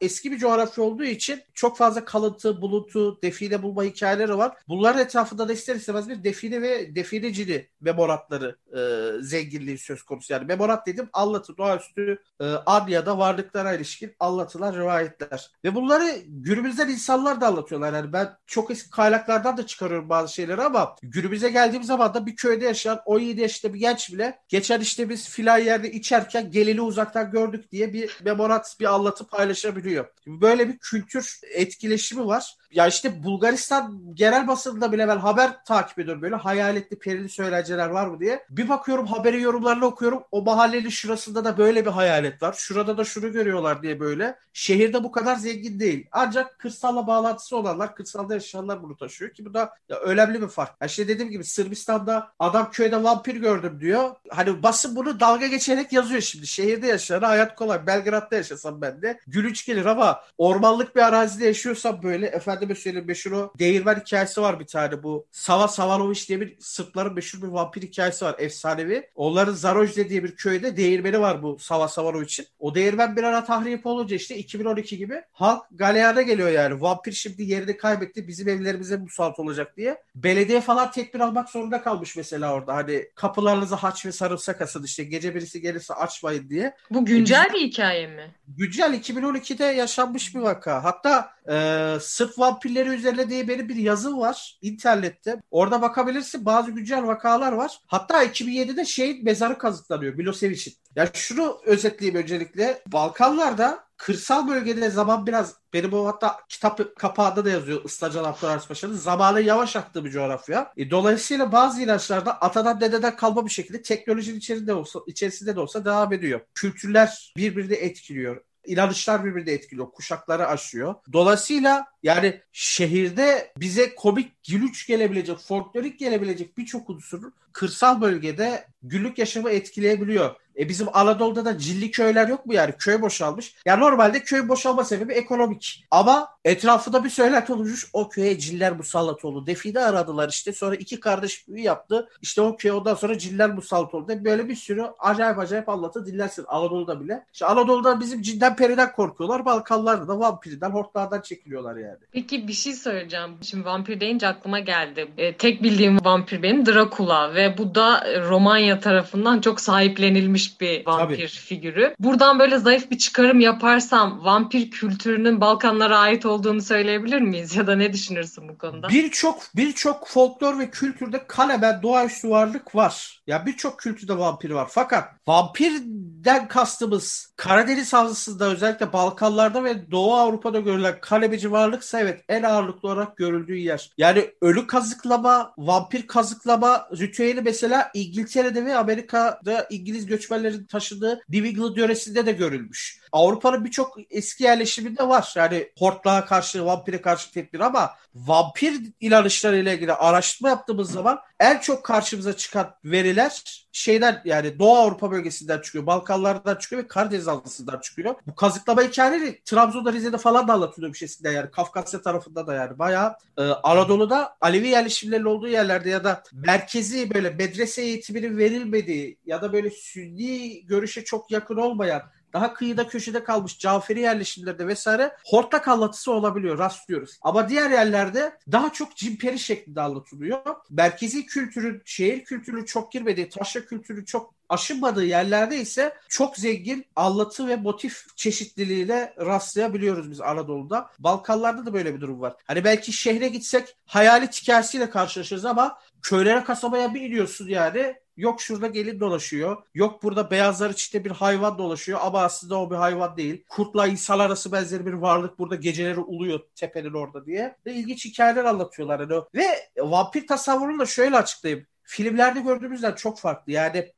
eski 0.00 0.32
bir 0.32 0.38
coğrafya 0.38 0.84
olduğu 0.84 1.04
için 1.04 1.42
çok 1.54 1.76
fazla 1.78 2.04
kalıntı, 2.04 2.60
buluntu, 2.60 3.22
define 3.22 3.62
bulma 3.62 3.84
hikayeleri 3.84 4.38
var. 4.38 4.56
Bunların 4.68 5.02
etrafında 5.02 5.48
da 5.48 5.52
ister 5.52 5.76
istemez 5.76 6.08
bir 6.08 6.24
define 6.24 6.62
ve 6.62 6.94
definecili 6.94 7.70
memoratları 7.80 8.56
e, 8.76 9.10
zenginliği 9.22 9.78
söz 9.78 10.02
konusu. 10.02 10.32
Yani 10.32 10.46
memorat 10.46 10.86
dedim 10.86 11.08
anlatı, 11.12 11.56
doğaüstü 11.56 12.22
e, 12.40 12.44
an 12.44 12.86
da 12.86 13.18
varlıklara 13.18 13.72
ilişkin 13.72 14.14
anlatılar, 14.20 14.76
rivayetler. 14.76 15.50
Ve 15.64 15.74
bunları 15.74 16.04
günümüzden 16.26 16.88
insanlar 16.88 17.40
da 17.40 17.46
anlatıyorlar. 17.46 17.92
Yani 17.92 18.12
ben 18.12 18.36
çok 18.46 18.70
eski 18.70 18.90
kaynaklardan 18.90 19.56
da 19.56 19.66
çıkarıyorum 19.66 20.08
bazı 20.08 20.34
şeyleri 20.34 20.62
ama 20.62 20.96
günümüze 21.02 21.50
geldiğim 21.50 21.84
zaman 21.84 22.14
da 22.14 22.26
bir 22.26 22.36
köyde 22.36 22.64
yaşayan 22.64 23.00
17 23.04 23.40
yaşında 23.40 23.74
bir 23.74 23.80
genç 23.80 24.12
bile 24.12 24.38
geçen 24.48 24.80
işte 24.80 25.08
biz 25.08 25.28
filan 25.28 25.58
yerde 25.58 25.92
içerken 25.92 26.50
geleli 26.50 26.80
uzaktan 26.80 27.30
gördük 27.30 27.72
diye 27.72 27.92
bir 27.92 28.16
memorat, 28.24 28.76
bir 28.80 28.94
anlatı 28.94 29.26
paylaşabiliyor. 29.26 30.06
Böyle 30.26 30.68
bir 30.68 30.78
kültür 30.78 31.40
etkileşimi 31.52 32.26
var. 32.26 32.56
Ya 32.70 32.86
işte 32.86 33.22
Bulgaristan 33.22 34.00
genel 34.14 34.48
basında 34.48 34.92
bile 34.92 35.08
ben 35.08 35.16
haber 35.16 35.64
takip 35.64 35.98
ediyorum 35.98 36.22
böyle 36.22 36.36
hayaletli 36.36 36.98
perili 36.98 37.28
söylenceler 37.28 37.88
var 37.88 38.06
mı 38.06 38.20
diye. 38.20 38.44
Bir 38.50 38.68
bakıyorum 38.68 39.06
haberi 39.06 39.42
yorumlarını 39.42 39.86
okuyorum. 39.86 40.22
O 40.30 40.42
mahallenin 40.42 40.88
şurasında 40.88 41.44
da 41.44 41.58
böyle 41.58 41.86
bir 41.86 41.90
hayalet 41.90 42.42
var. 42.42 42.52
Şurada 42.58 42.98
da 42.98 43.04
şunu 43.04 43.32
görüyorlar 43.32 43.82
diye 43.82 44.00
böyle. 44.00 44.38
Şehirde 44.52 45.04
bu 45.04 45.12
kadar 45.12 45.36
zengin 45.36 45.80
değil. 45.80 46.06
Ancak 46.12 46.58
kırsalla 46.58 47.06
bağlantısı 47.06 47.56
olanlar, 47.56 47.94
kırsalda 47.94 48.34
yaşayanlar 48.34 48.82
bunu 48.82 48.96
taşıyor 48.96 49.30
ki 49.30 49.44
bu 49.44 49.54
da 49.54 49.74
ya, 49.88 49.96
önemli 49.96 50.42
bir 50.42 50.48
fark. 50.48 50.70
Ya 50.80 50.86
işte 50.86 51.08
dediğim 51.08 51.30
gibi 51.30 51.44
Sırbistan'da 51.44 52.32
adam 52.38 52.70
köyde 52.70 53.02
vampir 53.02 53.36
gördüm 53.36 53.80
diyor. 53.80 54.10
Hani 54.36 54.62
basın 54.62 54.96
bunu 54.96 55.20
dalga 55.20 55.46
geçerek 55.46 55.92
yazıyor 55.92 56.20
şimdi. 56.20 56.46
Şehirde 56.46 56.86
yaşayan 56.86 57.22
hayat 57.22 57.54
kolay. 57.54 57.86
Belgrad'da 57.86 58.36
yaşasam 58.36 58.80
ben 58.80 59.02
de 59.02 59.20
gülünç 59.26 59.66
gelir 59.66 59.84
ama 59.84 60.20
ormanlık 60.38 60.96
bir 60.96 61.00
arazide 61.00 61.46
yaşıyorsam 61.46 62.02
böyle 62.02 62.26
efendime 62.26 62.74
söyleyeyim 62.74 63.06
meşhur 63.06 63.32
o 63.32 63.52
değirmen 63.58 63.94
hikayesi 63.94 64.42
var 64.42 64.60
bir 64.60 64.66
tane 64.66 65.02
bu. 65.02 65.26
Sava 65.32 65.68
Savanoviç 65.68 66.28
diye 66.28 66.40
bir 66.40 66.56
Sırpların 66.60 67.14
meşhur 67.14 67.42
bir 67.42 67.46
vampir 67.46 67.82
hikayesi 67.82 68.24
var 68.24 68.34
efsanevi. 68.38 69.10
Onların 69.14 69.54
Zarojde 69.54 70.08
diye 70.08 70.24
bir 70.24 70.36
köyde 70.36 70.76
değirmeni 70.76 71.20
var 71.20 71.42
bu 71.42 71.58
Sava 71.58 71.88
Savanoviç'in. 71.88 72.46
O 72.58 72.74
değirmen 72.74 73.16
bir 73.16 73.22
ara 73.22 73.44
tahrip 73.44 73.86
olunca 73.86 74.16
işte 74.16 74.36
2012 74.36 74.98
gibi 74.98 75.22
halk 75.32 75.62
galeyana 75.70 76.22
geliyor 76.22 76.48
yani. 76.48 76.80
Vampir 76.80 77.12
şimdi 77.12 77.42
yerini 77.42 77.76
kaybetti 77.76 78.28
bizim 78.28 78.48
evlerimize 78.48 78.96
musallat 78.96 79.38
olacak 79.38 79.76
diye. 79.76 80.02
Belediye 80.14 80.60
falan 80.60 80.90
tedbir 80.90 81.20
almak 81.20 81.48
zorunda 81.48 81.82
kalmış 81.82 82.16
mesela 82.16 82.54
orada. 82.54 82.74
Hani 82.74 83.08
kapılarınıza 83.14 83.76
haç 83.76 84.06
ve 84.06 84.12
sarımsak 84.26 84.62
asın 84.62 84.84
işte 84.84 85.04
gece 85.04 85.34
birisi 85.34 85.60
gelirse 85.60 85.94
açmayın 85.94 86.48
diye. 86.48 86.74
Bu 86.90 87.04
güncel 87.04 87.52
bir 87.54 87.60
hikaye 87.60 88.06
mi? 88.06 88.34
Güncel 88.48 88.94
2012'de 88.94 89.64
yaşanmış 89.64 90.34
bir 90.34 90.40
vaka. 90.40 90.84
Hatta 90.84 91.30
e, 91.48 92.00
Sırp 92.00 92.38
vampirleri 92.38 92.88
üzerine 92.88 93.30
diye 93.30 93.48
benim 93.48 93.68
bir 93.68 93.76
yazım 93.76 94.20
var 94.20 94.58
internette. 94.62 95.36
Orada 95.50 95.82
bakabilirsin 95.82 96.44
bazı 96.44 96.70
güncel 96.70 97.06
vakalar 97.06 97.52
var. 97.52 97.80
Hatta 97.86 98.24
2007'de 98.24 98.84
şeyin 98.84 99.24
mezarı 99.24 99.58
kazıklanıyor 99.58 100.14
Milosevic'in. 100.14 100.74
Ya 100.96 101.08
şunu 101.12 101.60
özetleyeyim 101.66 102.22
öncelikle. 102.22 102.82
Balkanlarda 102.86 103.85
kırsal 103.96 104.48
bölgede 104.48 104.90
zaman 104.90 105.26
biraz 105.26 105.54
benim 105.72 105.92
o 105.92 106.06
hatta 106.06 106.40
kitap 106.48 106.96
kapağında 106.96 107.44
da 107.44 107.50
yazıyor 107.50 107.84
Islacan 107.84 108.24
Abdurrahman 108.24 108.68
Paşa'nın 108.68 108.94
zamanı 108.94 109.40
yavaş 109.40 109.76
aktığı 109.76 110.04
bir 110.04 110.10
coğrafya. 110.10 110.72
E, 110.76 110.90
dolayısıyla 110.90 111.52
bazı 111.52 111.82
ilaçlarda 111.82 112.40
atadan 112.40 112.80
dededen 112.80 113.16
kalma 113.16 113.46
bir 113.46 113.50
şekilde 113.50 113.82
teknolojinin 113.82 114.38
içerisinde, 114.38 114.74
olsa, 114.74 115.00
içerisinde 115.06 115.56
de 115.56 115.60
olsa 115.60 115.84
devam 115.84 116.12
ediyor. 116.12 116.40
Kültürler 116.54 117.32
birbirini 117.36 117.74
etkiliyor 117.74 118.46
inanışlar 118.66 119.24
birbirini 119.24 119.50
etkiliyor. 119.50 119.90
Kuşakları 119.90 120.46
aşıyor. 120.46 120.94
Dolayısıyla 121.12 121.86
yani 122.02 122.40
şehirde 122.52 123.52
bize 123.56 123.94
komik, 123.94 124.35
gülüç 124.48 124.86
gelebilecek, 124.86 125.38
folklorik 125.38 125.98
gelebilecek 125.98 126.58
birçok 126.58 126.90
unsurun 126.90 127.34
kırsal 127.52 128.00
bölgede 128.00 128.66
günlük 128.82 129.18
yaşamı 129.18 129.50
etkileyebiliyor. 129.50 130.36
E 130.58 130.68
bizim 130.68 130.88
Anadolu'da 130.92 131.44
da 131.44 131.58
cilli 131.58 131.90
köyler 131.90 132.28
yok 132.28 132.46
mu 132.46 132.54
yani? 132.54 132.72
Köy 132.78 133.02
boşalmış. 133.02 133.54
Ya 133.66 133.76
normalde 133.76 134.22
köy 134.22 134.48
boşalma 134.48 134.84
sebebi 134.84 135.12
ekonomik. 135.12 135.86
Ama 135.90 136.28
etrafında 136.44 137.04
bir 137.04 137.10
söylenti 137.10 137.52
olmuş. 137.52 137.90
O 137.92 138.08
köye 138.08 138.38
ciller 138.38 138.72
musallat 138.72 139.24
oldu. 139.24 139.46
Defide 139.46 139.80
aradılar 139.80 140.28
işte. 140.28 140.52
Sonra 140.52 140.74
iki 140.74 141.00
kardeş 141.00 141.48
büyü 141.48 141.62
yaptı. 141.62 142.08
İşte 142.22 142.40
o 142.40 142.56
köye 142.56 142.74
ondan 142.74 142.94
sonra 142.94 143.18
ciller 143.18 143.50
musallat 143.50 143.94
oldu. 143.94 144.24
Böyle 144.24 144.48
bir 144.48 144.54
sürü 144.54 144.82
acayip 144.98 145.38
acayip 145.38 145.68
anlatı 145.68 146.06
dinlersin 146.06 146.44
Anadolu'da 146.48 147.00
bile. 147.00 147.24
İşte 147.32 147.46
Anadolu'da 147.46 148.00
bizim 148.00 148.22
cinden 148.22 148.56
periden 148.56 148.92
korkuyorlar. 148.92 149.44
Balkanlarda 149.44 150.08
da 150.08 150.18
vampirden, 150.18 150.70
hortlardan 150.70 151.20
çekiliyorlar 151.20 151.76
yani. 151.76 151.98
Peki 152.12 152.48
bir 152.48 152.52
şey 152.52 152.72
söyleyeceğim. 152.72 153.38
Şimdi 153.42 153.64
vampir 153.64 154.00
deyince 154.00 154.26
aklıma 154.36 154.58
geldi. 154.58 155.08
E, 155.18 155.32
tek 155.32 155.62
bildiğim 155.62 156.04
vampir 156.04 156.42
benim 156.42 156.66
Dracula 156.66 157.34
ve 157.34 157.58
bu 157.58 157.74
da 157.74 158.06
Romanya 158.28 158.80
tarafından 158.80 159.40
çok 159.40 159.60
sahiplenilmiş 159.60 160.60
bir 160.60 160.86
vampir 160.86 161.16
Tabii. 161.16 161.26
figürü. 161.26 161.94
Buradan 161.98 162.38
böyle 162.38 162.58
zayıf 162.58 162.90
bir 162.90 162.98
çıkarım 162.98 163.40
yaparsam 163.40 164.24
vampir 164.24 164.70
kültürünün 164.70 165.40
Balkanlara 165.40 165.98
ait 165.98 166.26
olduğunu 166.26 166.62
söyleyebilir 166.62 167.20
miyiz? 167.20 167.56
Ya 167.56 167.66
da 167.66 167.76
ne 167.76 167.92
düşünürsün 167.92 168.48
bu 168.48 168.58
konuda? 168.58 168.88
Birçok 168.88 169.42
birçok 169.56 170.08
folklor 170.08 170.58
ve 170.58 170.70
kültürde 170.70 171.26
kaleben 171.28 171.82
doğaüstü 171.82 172.30
varlık 172.30 172.74
var. 172.74 173.15
Ya 173.26 173.46
birçok 173.46 173.78
kültürde 173.78 174.18
vampir 174.18 174.50
var. 174.50 174.68
Fakat 174.70 175.08
vampirden 175.26 176.48
kastımız 176.48 177.32
Karadeniz 177.36 177.92
havzasında 177.92 178.50
özellikle 178.50 178.92
Balkanlarda 178.92 179.64
ve 179.64 179.90
Doğu 179.90 180.14
Avrupa'da 180.14 180.60
görülen 180.60 181.00
kalebeci 181.00 181.52
varlıksa 181.52 182.00
evet 182.00 182.24
en 182.28 182.42
ağırlıklı 182.42 182.88
olarak 182.88 183.16
görüldüğü 183.16 183.56
yer. 183.56 183.90
Yani 183.98 184.30
ölü 184.42 184.66
kazıklama, 184.66 185.54
vampir 185.58 186.06
kazıklama 186.06 186.88
ritüeli 186.98 187.42
mesela 187.42 187.90
İngiltere'de 187.94 188.64
ve 188.64 188.76
Amerika'da 188.76 189.66
İngiliz 189.70 190.06
göçmenlerin 190.06 190.64
taşıdığı 190.64 191.20
New 191.28 191.48
England 191.48 191.76
yöresinde 191.76 192.26
de 192.26 192.32
görülmüş. 192.32 193.00
Avrupa'nın 193.16 193.64
birçok 193.64 193.96
eski 194.10 194.44
yerleşiminde 194.44 195.08
var. 195.08 195.32
Yani 195.36 195.72
hortlağa 195.78 196.24
karşı, 196.24 196.64
vampire 196.64 197.00
karşı 197.00 197.32
tedbir 197.32 197.60
ama 197.60 197.90
vampir 198.14 198.74
inanışlarıyla 199.00 199.72
ilgili 199.72 199.92
araştırma 199.92 200.48
yaptığımız 200.48 200.90
zaman 200.90 201.20
en 201.40 201.58
çok 201.58 201.84
karşımıza 201.84 202.36
çıkan 202.36 202.74
veriler 202.84 203.66
şeyden 203.72 204.22
yani 204.24 204.58
Doğu 204.58 204.76
Avrupa 204.76 205.10
bölgesinden 205.10 205.60
çıkıyor. 205.60 205.86
Balkanlardan 205.86 206.54
çıkıyor 206.54 206.82
ve 206.82 206.88
Karadeniz 206.88 207.26
Havzası'ndan 207.26 207.80
çıkıyor. 207.80 208.14
Bu 208.26 208.34
kazıklama 208.34 208.82
hikayeleri 208.82 209.42
Trabzon'da 209.44 209.92
Rize'de 209.92 210.18
falan 210.18 210.48
da 210.48 210.52
anlatılıyor 210.52 210.92
bir 210.92 210.98
şekilde 210.98 211.30
yani. 211.30 211.50
Kafkasya 211.50 212.02
tarafında 212.02 212.46
da 212.46 212.54
yani 212.54 212.78
bayağı 212.78 213.16
e, 213.38 213.42
Anadolu'da 213.42 214.36
Alevi 214.40 214.68
yerleşimlerinin 214.68 215.26
olduğu 215.26 215.48
yerlerde 215.48 215.90
ya 215.90 216.04
da 216.04 216.22
merkezi 216.32 217.14
böyle 217.14 217.30
medrese 217.30 217.82
eğitiminin 217.82 218.38
verilmediği 218.38 219.18
ya 219.26 219.42
da 219.42 219.52
böyle 219.52 219.70
sünni 219.70 220.66
görüşe 220.66 221.04
çok 221.04 221.30
yakın 221.30 221.56
olmayan 221.56 222.02
daha 222.36 222.54
kıyıda 222.54 222.88
köşede 222.88 223.24
kalmış 223.24 223.58
Caferi 223.58 224.00
yerleşimlerde 224.00 224.66
vesaire 224.66 225.16
hortlak 225.24 225.68
anlatısı 225.68 226.12
olabiliyor 226.12 226.58
rastlıyoruz. 226.58 227.18
Ama 227.22 227.48
diğer 227.48 227.70
yerlerde 227.70 228.38
daha 228.52 228.72
çok 228.72 228.96
cimperi 228.96 229.38
şeklinde 229.38 229.80
anlatılıyor. 229.80 230.56
Merkezi 230.70 231.26
kültürün, 231.26 231.82
şehir 231.84 232.24
kültürü 232.24 232.66
çok 232.66 232.92
girmediği, 232.92 233.28
taşra 233.28 233.64
kültürü 233.64 234.04
çok 234.04 234.34
aşınmadığı 234.48 235.04
yerlerde 235.04 235.56
ise 235.56 235.94
çok 236.08 236.36
zengin 236.36 236.84
anlatı 236.96 237.48
ve 237.48 237.56
motif 237.56 238.16
çeşitliliğiyle 238.16 239.14
rastlayabiliyoruz 239.18 240.10
biz 240.10 240.20
Anadolu'da. 240.20 240.90
Balkanlarda 240.98 241.66
da 241.66 241.74
böyle 241.74 241.94
bir 241.94 242.00
durum 242.00 242.20
var. 242.20 242.36
Hani 242.44 242.64
belki 242.64 242.92
şehre 242.92 243.28
gitsek 243.28 243.76
hayalet 243.86 244.42
hikayesiyle 244.42 244.90
karşılaşırız 244.90 245.44
ama 245.44 245.78
köylere 246.02 246.44
kasabaya 246.44 246.94
bir 246.94 247.00
iniyorsun 247.00 247.48
yani 247.48 247.94
Yok 248.16 248.40
şurada 248.40 248.66
gelin 248.66 249.00
dolaşıyor. 249.00 249.62
Yok 249.74 250.02
burada 250.02 250.30
beyazlar 250.30 250.70
içinde 250.70 251.04
bir 251.04 251.10
hayvan 251.10 251.58
dolaşıyor 251.58 251.98
ama 252.02 252.22
aslında 252.22 252.60
o 252.60 252.70
bir 252.70 252.76
hayvan 252.76 253.16
değil. 253.16 253.44
Kurtla 253.48 253.86
insan 253.86 254.18
arası 254.18 254.52
benzeri 254.52 254.86
bir 254.86 254.92
varlık 254.92 255.38
burada 255.38 255.54
geceleri 255.54 256.00
uluyor 256.00 256.40
tepenin 256.54 256.94
orada 256.94 257.26
diye. 257.26 257.56
Ve 257.66 257.74
ilginç 257.74 258.04
hikayeler 258.04 258.44
anlatıyorlar. 258.44 259.00
Yani. 259.00 259.22
Ve 259.34 259.46
vampir 259.78 260.26
tasavvurunu 260.26 260.78
da 260.78 260.86
şöyle 260.86 261.16
açıklayayım 261.16 261.66
filmlerde 261.86 262.40
gördüğümüzden 262.40 262.92
çok 262.92 263.18
farklı. 263.18 263.52
Yani 263.52 263.92